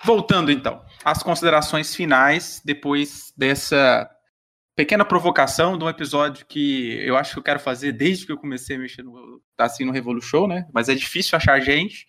[0.02, 4.10] Voltando então, às considerações finais depois dessa
[4.80, 8.38] pequena provocação de um episódio que eu acho que eu quero fazer desde que eu
[8.38, 10.66] comecei a mexer no, tá assim, no Revolution, né?
[10.72, 12.06] Mas é difícil achar gente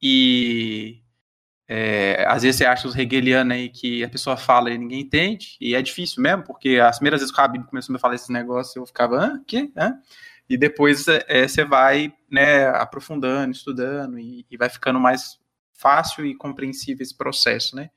[0.00, 1.00] e
[1.66, 5.56] é, às vezes você acha os hegelianos aí que a pessoa fala e ninguém entende,
[5.58, 8.14] e é difícil mesmo, porque as primeiras vezes que o Habib começou a me falar
[8.14, 9.42] esses negócios, eu ficava, hã?
[9.46, 9.72] Que?
[9.74, 9.94] Hã?
[10.50, 15.38] E depois é, você vai né, aprofundando, estudando, e, e, vai ficando mais
[15.72, 17.88] fácil e compreensível esse processo, né?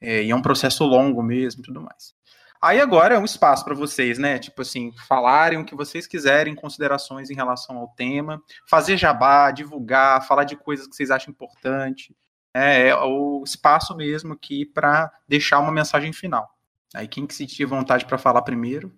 [0.00, 2.14] É, e é um processo longo mesmo e tudo mais.
[2.62, 4.38] Aí agora é um espaço para vocês, né?
[4.38, 10.26] Tipo assim, falarem o que vocês quiserem, considerações em relação ao tema, fazer jabá, divulgar,
[10.26, 12.14] falar de coisas que vocês acham importante.
[12.54, 16.50] É, é o espaço mesmo aqui para deixar uma mensagem final.
[16.94, 18.92] Aí quem que sentir vontade para falar primeiro?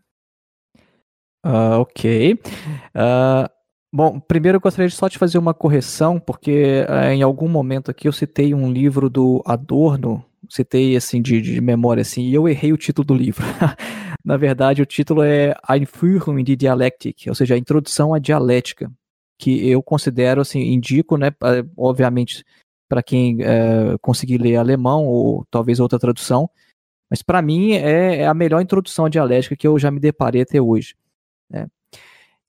[1.44, 2.34] Uh, ok.
[2.34, 3.48] Uh,
[3.92, 7.90] bom, primeiro eu gostaria de só de fazer uma correção, porque uh, em algum momento
[7.90, 12.46] aqui eu citei um livro do Adorno, citei assim de, de memória assim, e eu
[12.46, 13.42] errei o título do livro.
[14.22, 18.92] Na verdade, o título é Einführung in die Dialektik, ou seja, a introdução à dialética,
[19.38, 21.32] que eu considero assim, indico, né,
[21.76, 22.44] obviamente
[22.88, 26.50] para quem é, conseguir ler alemão ou talvez outra tradução,
[27.10, 30.42] mas para mim é, é, a melhor introdução à dialética que eu já me deparei
[30.42, 30.94] até hoje.
[31.48, 31.66] Né?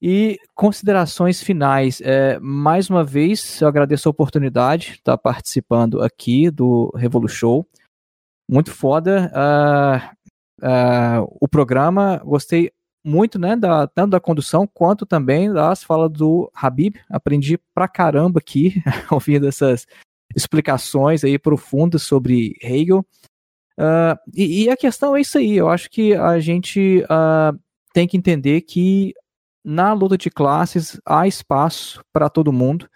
[0.01, 2.01] E considerações finais.
[2.01, 7.63] É, mais uma vez, eu agradeço a oportunidade de estar participando aqui do Revolution.
[8.49, 12.21] Muito foda uh, uh, o programa.
[12.23, 12.71] Gostei
[13.05, 16.95] muito, né, da, tanto da condução quanto também das falas do Habib.
[17.09, 18.81] Aprendi pra caramba aqui,
[19.11, 19.85] ouvindo essas
[20.35, 23.05] explicações aí profundas sobre Hegel.
[23.77, 25.57] Uh, e, e, a questão é isso aí.
[25.57, 27.03] Eu acho que a gente
[27.93, 29.13] tem que entender que
[29.63, 32.89] na luta de classes há espaço para todo mundo.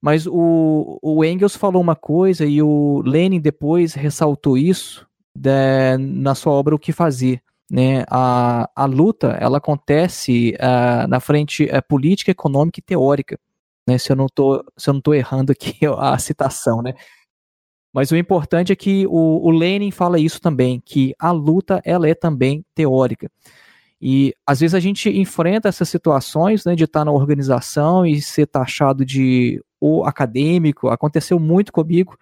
[0.00, 6.34] Mas o, o Engels falou uma coisa e o Lenin depois ressaltou isso de, na
[6.34, 7.42] sua obra O que Fazer.
[7.70, 8.04] Né?
[8.08, 13.38] A, a luta ela acontece uh, na frente uh, política, econômica e teórica.
[13.86, 13.98] Né?
[13.98, 16.94] Se eu não estou se eu não errando aqui a citação, né?
[17.92, 22.08] Mas o importante é que o, o Lenin fala isso também, que a luta ela
[22.08, 23.30] é também teórica.
[24.00, 28.46] E às vezes a gente enfrenta essas situações né, de estar na organização e ser
[28.46, 30.88] taxado de o acadêmico.
[30.88, 32.16] Aconteceu muito comigo.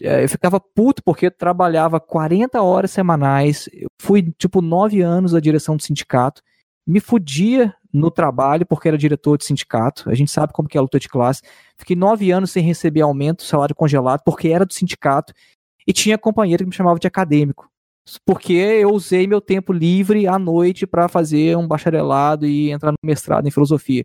[0.00, 3.68] É, eu ficava puto porque trabalhava 40 horas semanais,
[4.00, 6.42] fui tipo nove anos da direção do sindicato,
[6.86, 10.08] me fudia no trabalho porque era diretor de sindicato.
[10.08, 11.42] A gente sabe como que é a luta de classe.
[11.76, 15.34] Fiquei nove anos sem receber aumento, salário congelado, porque era do sindicato.
[15.86, 17.70] E tinha companheiro que me chamava de acadêmico
[18.24, 22.98] porque eu usei meu tempo livre à noite para fazer um bacharelado e entrar no
[23.04, 24.04] mestrado em filosofia.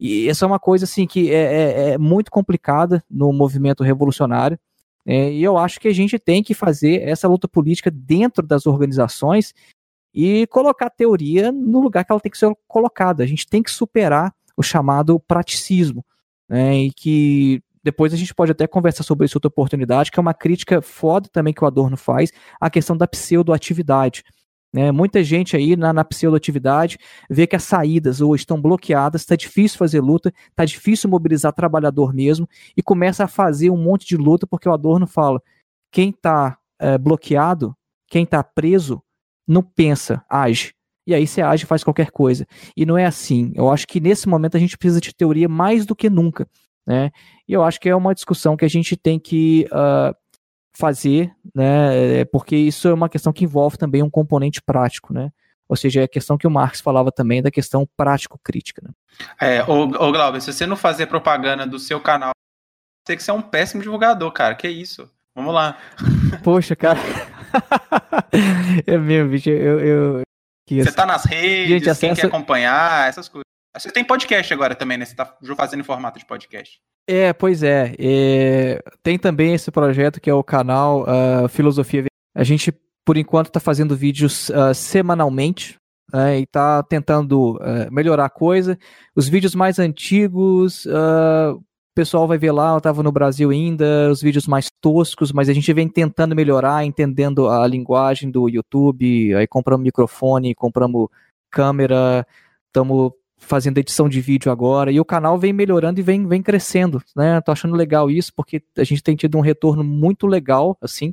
[0.00, 4.58] E essa é uma coisa assim que é, é, é muito complicada no movimento revolucionário.
[5.04, 8.66] É, e eu acho que a gente tem que fazer essa luta política dentro das
[8.66, 9.52] organizações
[10.14, 13.22] e colocar a teoria no lugar que ela tem que ser colocada.
[13.22, 16.04] A gente tem que superar o chamado praticismo,
[16.48, 20.22] né, e que depois a gente pode até conversar sobre isso outra oportunidade, que é
[20.22, 24.24] uma crítica foda também que o Adorno faz, a questão da pseudoatividade.
[24.72, 24.92] Né?
[24.92, 26.98] Muita gente aí na, na pseudoatividade
[27.28, 32.14] vê que as saídas ou estão bloqueadas, está difícil fazer luta, está difícil mobilizar trabalhador
[32.14, 35.42] mesmo, e começa a fazer um monte de luta, porque o Adorno fala:
[35.90, 37.76] quem está é, bloqueado,
[38.08, 39.02] quem está preso,
[39.46, 40.72] não pensa, age.
[41.06, 42.46] E aí você age e faz qualquer coisa.
[42.76, 43.52] E não é assim.
[43.54, 46.48] Eu acho que nesse momento a gente precisa de teoria mais do que nunca.
[46.86, 47.10] Né?
[47.48, 50.14] E eu acho que é uma discussão que a gente tem que uh,
[50.80, 52.20] fazer, né?
[52.20, 55.30] É, porque isso é uma questão que envolve também um componente prático, né?
[55.68, 58.82] Ou seja, é a questão que o Marx falava também da questão prático-crítica.
[58.84, 58.90] Né?
[59.40, 62.32] É, ô, ô Glauber, se você não fazer propaganda do seu canal,
[63.06, 64.56] tem que ser um péssimo divulgador, cara.
[64.56, 65.08] Que isso?
[65.34, 65.78] Vamos lá.
[66.42, 66.98] Poxa, cara.
[68.84, 69.50] é mesmo, bicho.
[69.50, 70.22] Eu, eu...
[70.68, 72.20] Você tá nas redes, Gente, quem acessa...
[72.22, 73.44] quer acompanhar, essas coisas.
[73.76, 75.04] Você tem podcast agora também, né?
[75.04, 76.80] Você tá fazendo em formato de podcast.
[77.06, 77.94] É, pois é.
[77.98, 78.82] é.
[79.02, 82.06] Tem também esse projeto que é o canal uh, Filosofia.
[82.34, 82.72] A gente,
[83.04, 85.76] por enquanto, está fazendo vídeos uh, semanalmente
[86.12, 88.78] né, e está tentando uh, melhorar a coisa.
[89.14, 91.60] Os vídeos mais antigos, o
[91.94, 95.52] pessoal vai ver lá, eu estava no Brasil ainda, os vídeos mais toscos, mas a
[95.52, 101.08] gente vem tentando melhorar, entendendo a linguagem do YouTube, aí compramos microfone, compramos
[101.50, 102.24] câmera,
[102.68, 107.02] estamos fazendo edição de vídeo agora, e o canal vem melhorando e vem, vem crescendo,
[107.16, 107.40] né?
[107.40, 111.12] Tô achando legal isso, porque a gente tem tido um retorno muito legal, assim,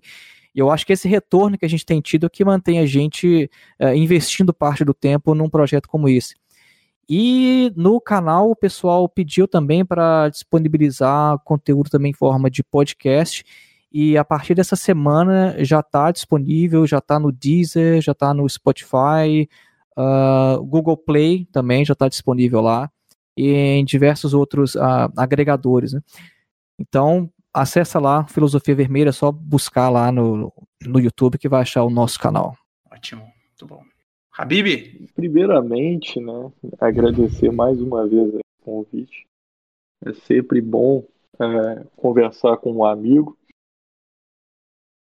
[0.58, 2.86] e eu acho que esse retorno que a gente tem tido é que mantém a
[2.88, 3.48] gente
[3.80, 6.34] uh, investindo parte do tempo num projeto como esse.
[7.08, 13.46] E no canal o pessoal pediu também para disponibilizar conteúdo também em forma de podcast.
[13.92, 18.50] E a partir dessa semana já está disponível, já está no Deezer, já está no
[18.50, 19.48] Spotify,
[19.98, 22.92] Uh, Google Play também já está disponível lá
[23.36, 25.94] e em diversos outros uh, agregadores.
[25.94, 26.02] Né?
[26.80, 30.54] Então, acessa lá, Filosofia Vermelha, é só buscar lá no,
[30.86, 32.56] no YouTube que vai achar o nosso canal.
[32.92, 33.84] Ótimo, muito bom.
[34.38, 35.10] Habib?
[35.16, 39.26] Primeiramente, né, agradecer mais uma vez o convite.
[40.06, 41.04] É sempre bom
[41.40, 43.36] é, conversar com um amigo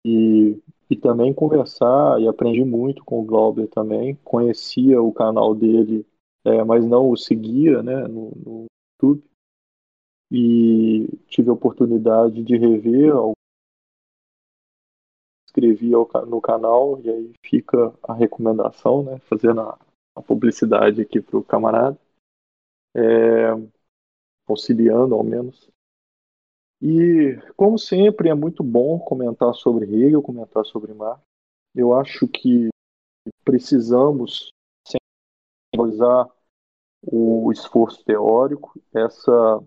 [0.05, 0.57] e
[0.89, 4.15] e também conversar e aprendi muito com o Glauber também.
[4.23, 6.05] Conhecia o canal dele,
[6.43, 8.65] é, mas não o seguia né, no, no
[9.01, 9.23] YouTube.
[10.31, 13.13] E tive a oportunidade de rever,
[15.47, 15.91] escrevi
[16.27, 19.79] no canal, e aí fica a recomendação, né, fazendo a,
[20.15, 21.97] a publicidade aqui para o camarada,
[22.95, 23.51] é,
[24.47, 25.69] auxiliando ao menos.
[26.87, 31.19] E, como sempre, é muito bom comentar sobre Hegel, comentar sobre Marx.
[31.73, 32.69] Eu acho que
[33.43, 34.51] precisamos
[35.75, 36.29] usar
[37.01, 38.79] o esforço teórico.
[38.93, 39.63] Essa,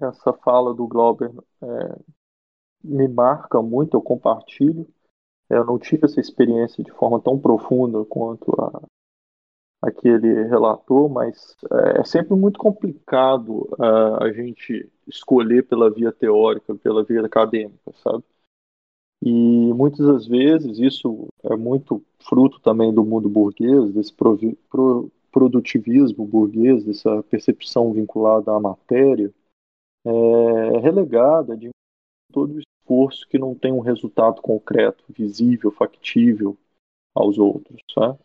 [0.00, 1.98] essa fala do Glauber é,
[2.84, 4.88] me marca muito, eu compartilho.
[5.50, 8.82] Eu não tive essa experiência de forma tão profunda quanto a,
[9.82, 16.74] aquele relator, mas é, é sempre muito complicado uh, a gente escolher pela via teórica,
[16.74, 18.22] pela via acadêmica, sabe?
[19.22, 24.38] E muitas das vezes isso é muito fruto também do mundo burguês, desse pro,
[24.70, 29.32] pro, produtivismo burguês, dessa percepção vinculada à matéria,
[30.04, 31.70] é relegada de
[32.32, 36.56] todo o esforço que não tem um resultado concreto, visível, factível
[37.14, 38.18] aos outros, sabe?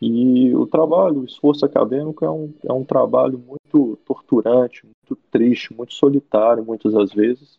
[0.00, 5.74] E o trabalho, o esforço acadêmico é um, é um trabalho muito torturante, muito triste,
[5.74, 7.58] muito solitário, muitas das vezes.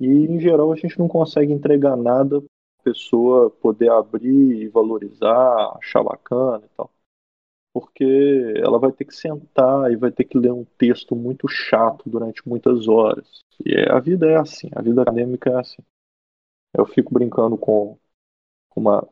[0.00, 2.48] E, em geral, a gente não consegue entregar nada para
[2.80, 6.90] a pessoa poder abrir e valorizar, achar bacana e tal.
[7.74, 12.08] Porque ela vai ter que sentar e vai ter que ler um texto muito chato
[12.08, 13.40] durante muitas horas.
[13.64, 15.82] E a vida é assim, a vida acadêmica é assim.
[16.74, 17.98] Eu fico brincando com
[18.74, 19.06] uma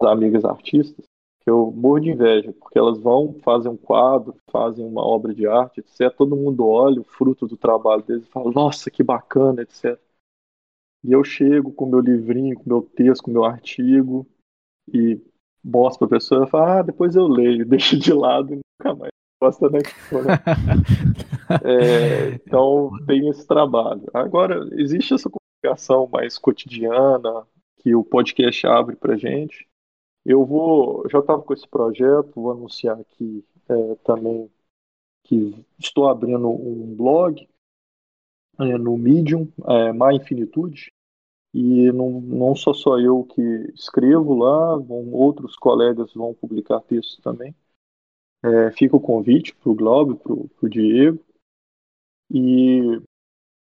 [0.00, 1.07] das amigas artistas
[1.48, 5.80] eu morro de inveja, porque elas vão, fazem um quadro, fazem uma obra de arte,
[5.80, 6.14] etc.
[6.16, 9.98] Todo mundo olha o fruto do trabalho deles e fala, nossa, que bacana, etc.
[11.04, 14.26] E eu chego com meu livrinho, com meu texto, com meu artigo,
[14.92, 15.20] e
[15.64, 18.94] mostro para a pessoa e falo, ah, depois eu leio, deixo de lado e nunca
[18.94, 19.78] mais gosta da
[21.64, 24.04] é, Então tem esse trabalho.
[24.12, 27.46] Agora, existe essa comunicação mais cotidiana
[27.78, 29.68] que o podcast abre para gente,
[30.28, 34.50] eu vou, já estava com esse projeto, vou anunciar aqui é, também
[35.24, 37.48] que estou abrindo um blog
[38.60, 40.92] é, no Medium, é, Infinitude,
[41.54, 43.40] e não, não sou só eu que
[43.74, 47.54] escrevo lá, vão, outros colegas vão publicar textos também.
[48.44, 51.24] É, fica o convite para o Globo, para o Diego.
[52.30, 53.00] E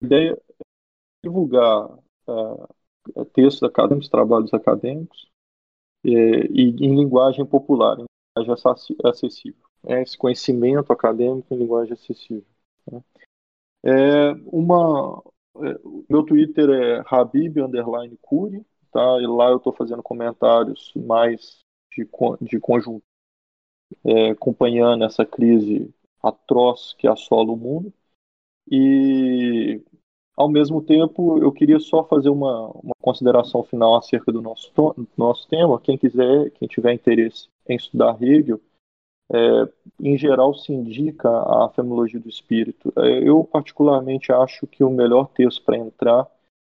[0.02, 0.64] a ideia é
[1.24, 1.88] divulgar
[2.28, 5.29] é, textos acadêmicos, trabalhos acadêmicos, é,
[6.04, 8.06] e em linguagem popular, em
[8.40, 9.70] linguagem acessível.
[9.86, 12.46] É, esse conhecimento acadêmico em linguagem acessível.
[12.90, 13.02] Né?
[13.82, 15.22] É, uma,
[15.56, 15.78] é,
[16.08, 17.56] meu Twitter é Habib
[18.92, 19.18] tá?
[19.20, 21.60] E lá eu estou fazendo comentários mais
[21.90, 22.08] de,
[22.42, 23.04] de conjunto,
[24.04, 27.92] é, acompanhando essa crise atroz que assola o mundo.
[28.70, 29.82] E
[30.40, 34.72] ao mesmo tempo, eu queria só fazer uma, uma consideração final acerca do nosso,
[35.14, 35.78] nosso tema.
[35.78, 38.58] Quem quiser, quem tiver interesse em estudar Hegel,
[39.30, 39.68] é,
[40.00, 42.90] em geral se indica a fenomenologia do espírito.
[42.96, 46.26] É, eu particularmente acho que o melhor texto para entrar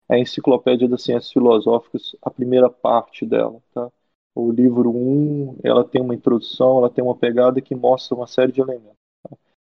[0.09, 3.91] é a Enciclopédia das Ciências Filosóficas, a primeira parte dela, tá?
[4.33, 8.29] O livro 1, um, ela tem uma introdução, ela tem uma pegada que mostra uma
[8.29, 9.06] série de elementos.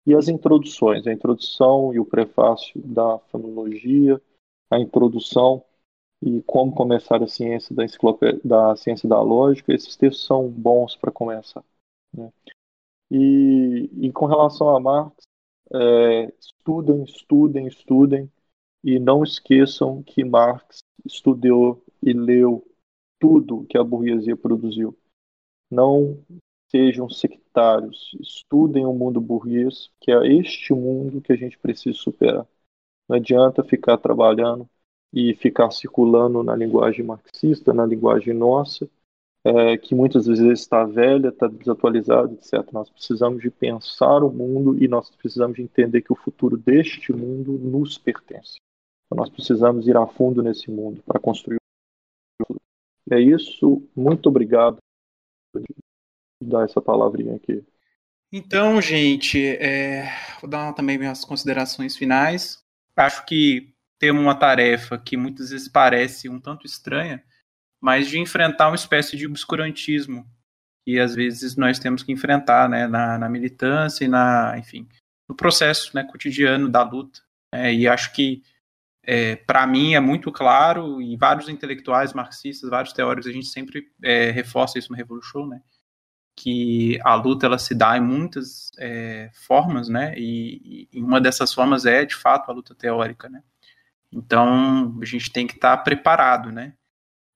[0.09, 4.19] E as introduções, a introdução e o prefácio da fenomenologia,
[4.71, 5.63] a introdução
[6.23, 7.85] e como começar a ciência da
[8.43, 11.63] da ciência da lógica, esses textos são bons para começar.
[12.11, 12.33] Né?
[13.11, 15.15] E, e, com relação a Marx,
[15.75, 18.33] é, estudem, estudem, estudem
[18.83, 22.67] e não esqueçam que Marx estudou e leu
[23.21, 24.97] tudo que a burguesia produziu.
[25.71, 26.19] Não
[26.71, 32.47] sejam sectários, estudem o mundo burguês, que é este mundo que a gente precisa superar.
[33.09, 34.69] Não adianta ficar trabalhando
[35.13, 38.89] e ficar circulando na linguagem marxista, na linguagem nossa,
[39.45, 42.71] é, que muitas vezes está velha, está desatualizada, etc.
[42.73, 47.13] Nós precisamos de pensar o mundo e nós precisamos de entender que o futuro deste
[47.13, 48.59] mundo nos pertence.
[49.07, 52.61] Então, nós precisamos ir a fundo nesse mundo para construir o futuro.
[53.11, 53.83] É isso.
[53.97, 54.77] Muito obrigado
[56.41, 57.65] dar essa palavrinha aqui.
[58.33, 60.11] Então, gente, é,
[60.41, 62.63] vou dar também minhas considerações finais.
[62.95, 67.23] Acho que temos uma tarefa que muitas vezes parece um tanto estranha,
[67.81, 70.27] mas de enfrentar uma espécie de obscurantismo
[70.85, 74.89] que às vezes nós temos que enfrentar né, na, na militância e na, enfim,
[75.29, 77.21] no processo né, cotidiano da luta.
[77.53, 78.43] É, e acho que
[79.03, 83.91] é, para mim é muito claro, e vários intelectuais marxistas, vários teóricos, a gente sempre
[84.03, 85.63] é, reforça isso no Revolution, né?
[86.41, 90.15] Que a luta ela se dá em muitas é, formas, né?
[90.17, 93.43] E, e, uma dessas formas é, de fato, a luta teórica, né?
[94.13, 96.75] Então, a gente tem que estar tá preparado, né?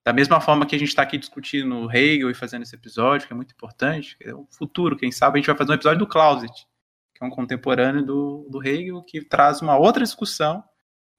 [0.04, 3.32] Da mesma forma que a gente está aqui discutindo Hegel e fazendo esse episódio, que
[3.32, 6.06] é muito importante, é o futuro, quem sabe a gente vai fazer um episódio do
[6.06, 6.66] Clausewitz,
[7.14, 10.62] que é um contemporâneo do, do Hegel, que traz uma outra discussão,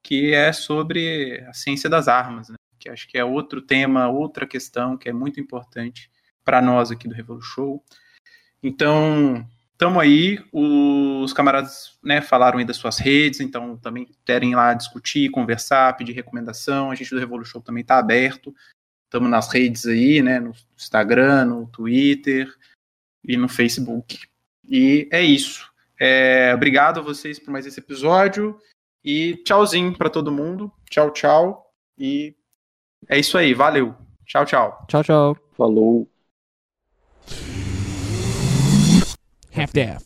[0.01, 2.55] que é sobre a ciência das armas, né?
[2.79, 6.11] que acho que é outro tema, outra questão que é muito importante
[6.43, 7.79] para nós aqui do Revolution.
[8.61, 14.73] Então, estamos aí, os camaradas né, falaram aí das suas redes, então também querem lá
[14.73, 18.53] discutir, conversar, pedir recomendação, a gente do Revolution também está aberto,
[19.05, 22.53] estamos nas redes aí, né, no Instagram, no Twitter
[23.23, 24.19] e no Facebook.
[24.67, 25.71] E é isso.
[25.99, 28.59] É, obrigado a vocês por mais esse episódio.
[29.03, 30.71] E tchauzinho para todo mundo.
[30.89, 31.71] Tchau, tchau.
[31.97, 32.35] E
[33.07, 33.53] é isso aí.
[33.53, 33.95] Valeu.
[34.25, 34.85] Tchau, tchau.
[34.87, 35.37] Tchau, tchau.
[35.57, 36.12] Falou.
[39.53, 40.03] half daff.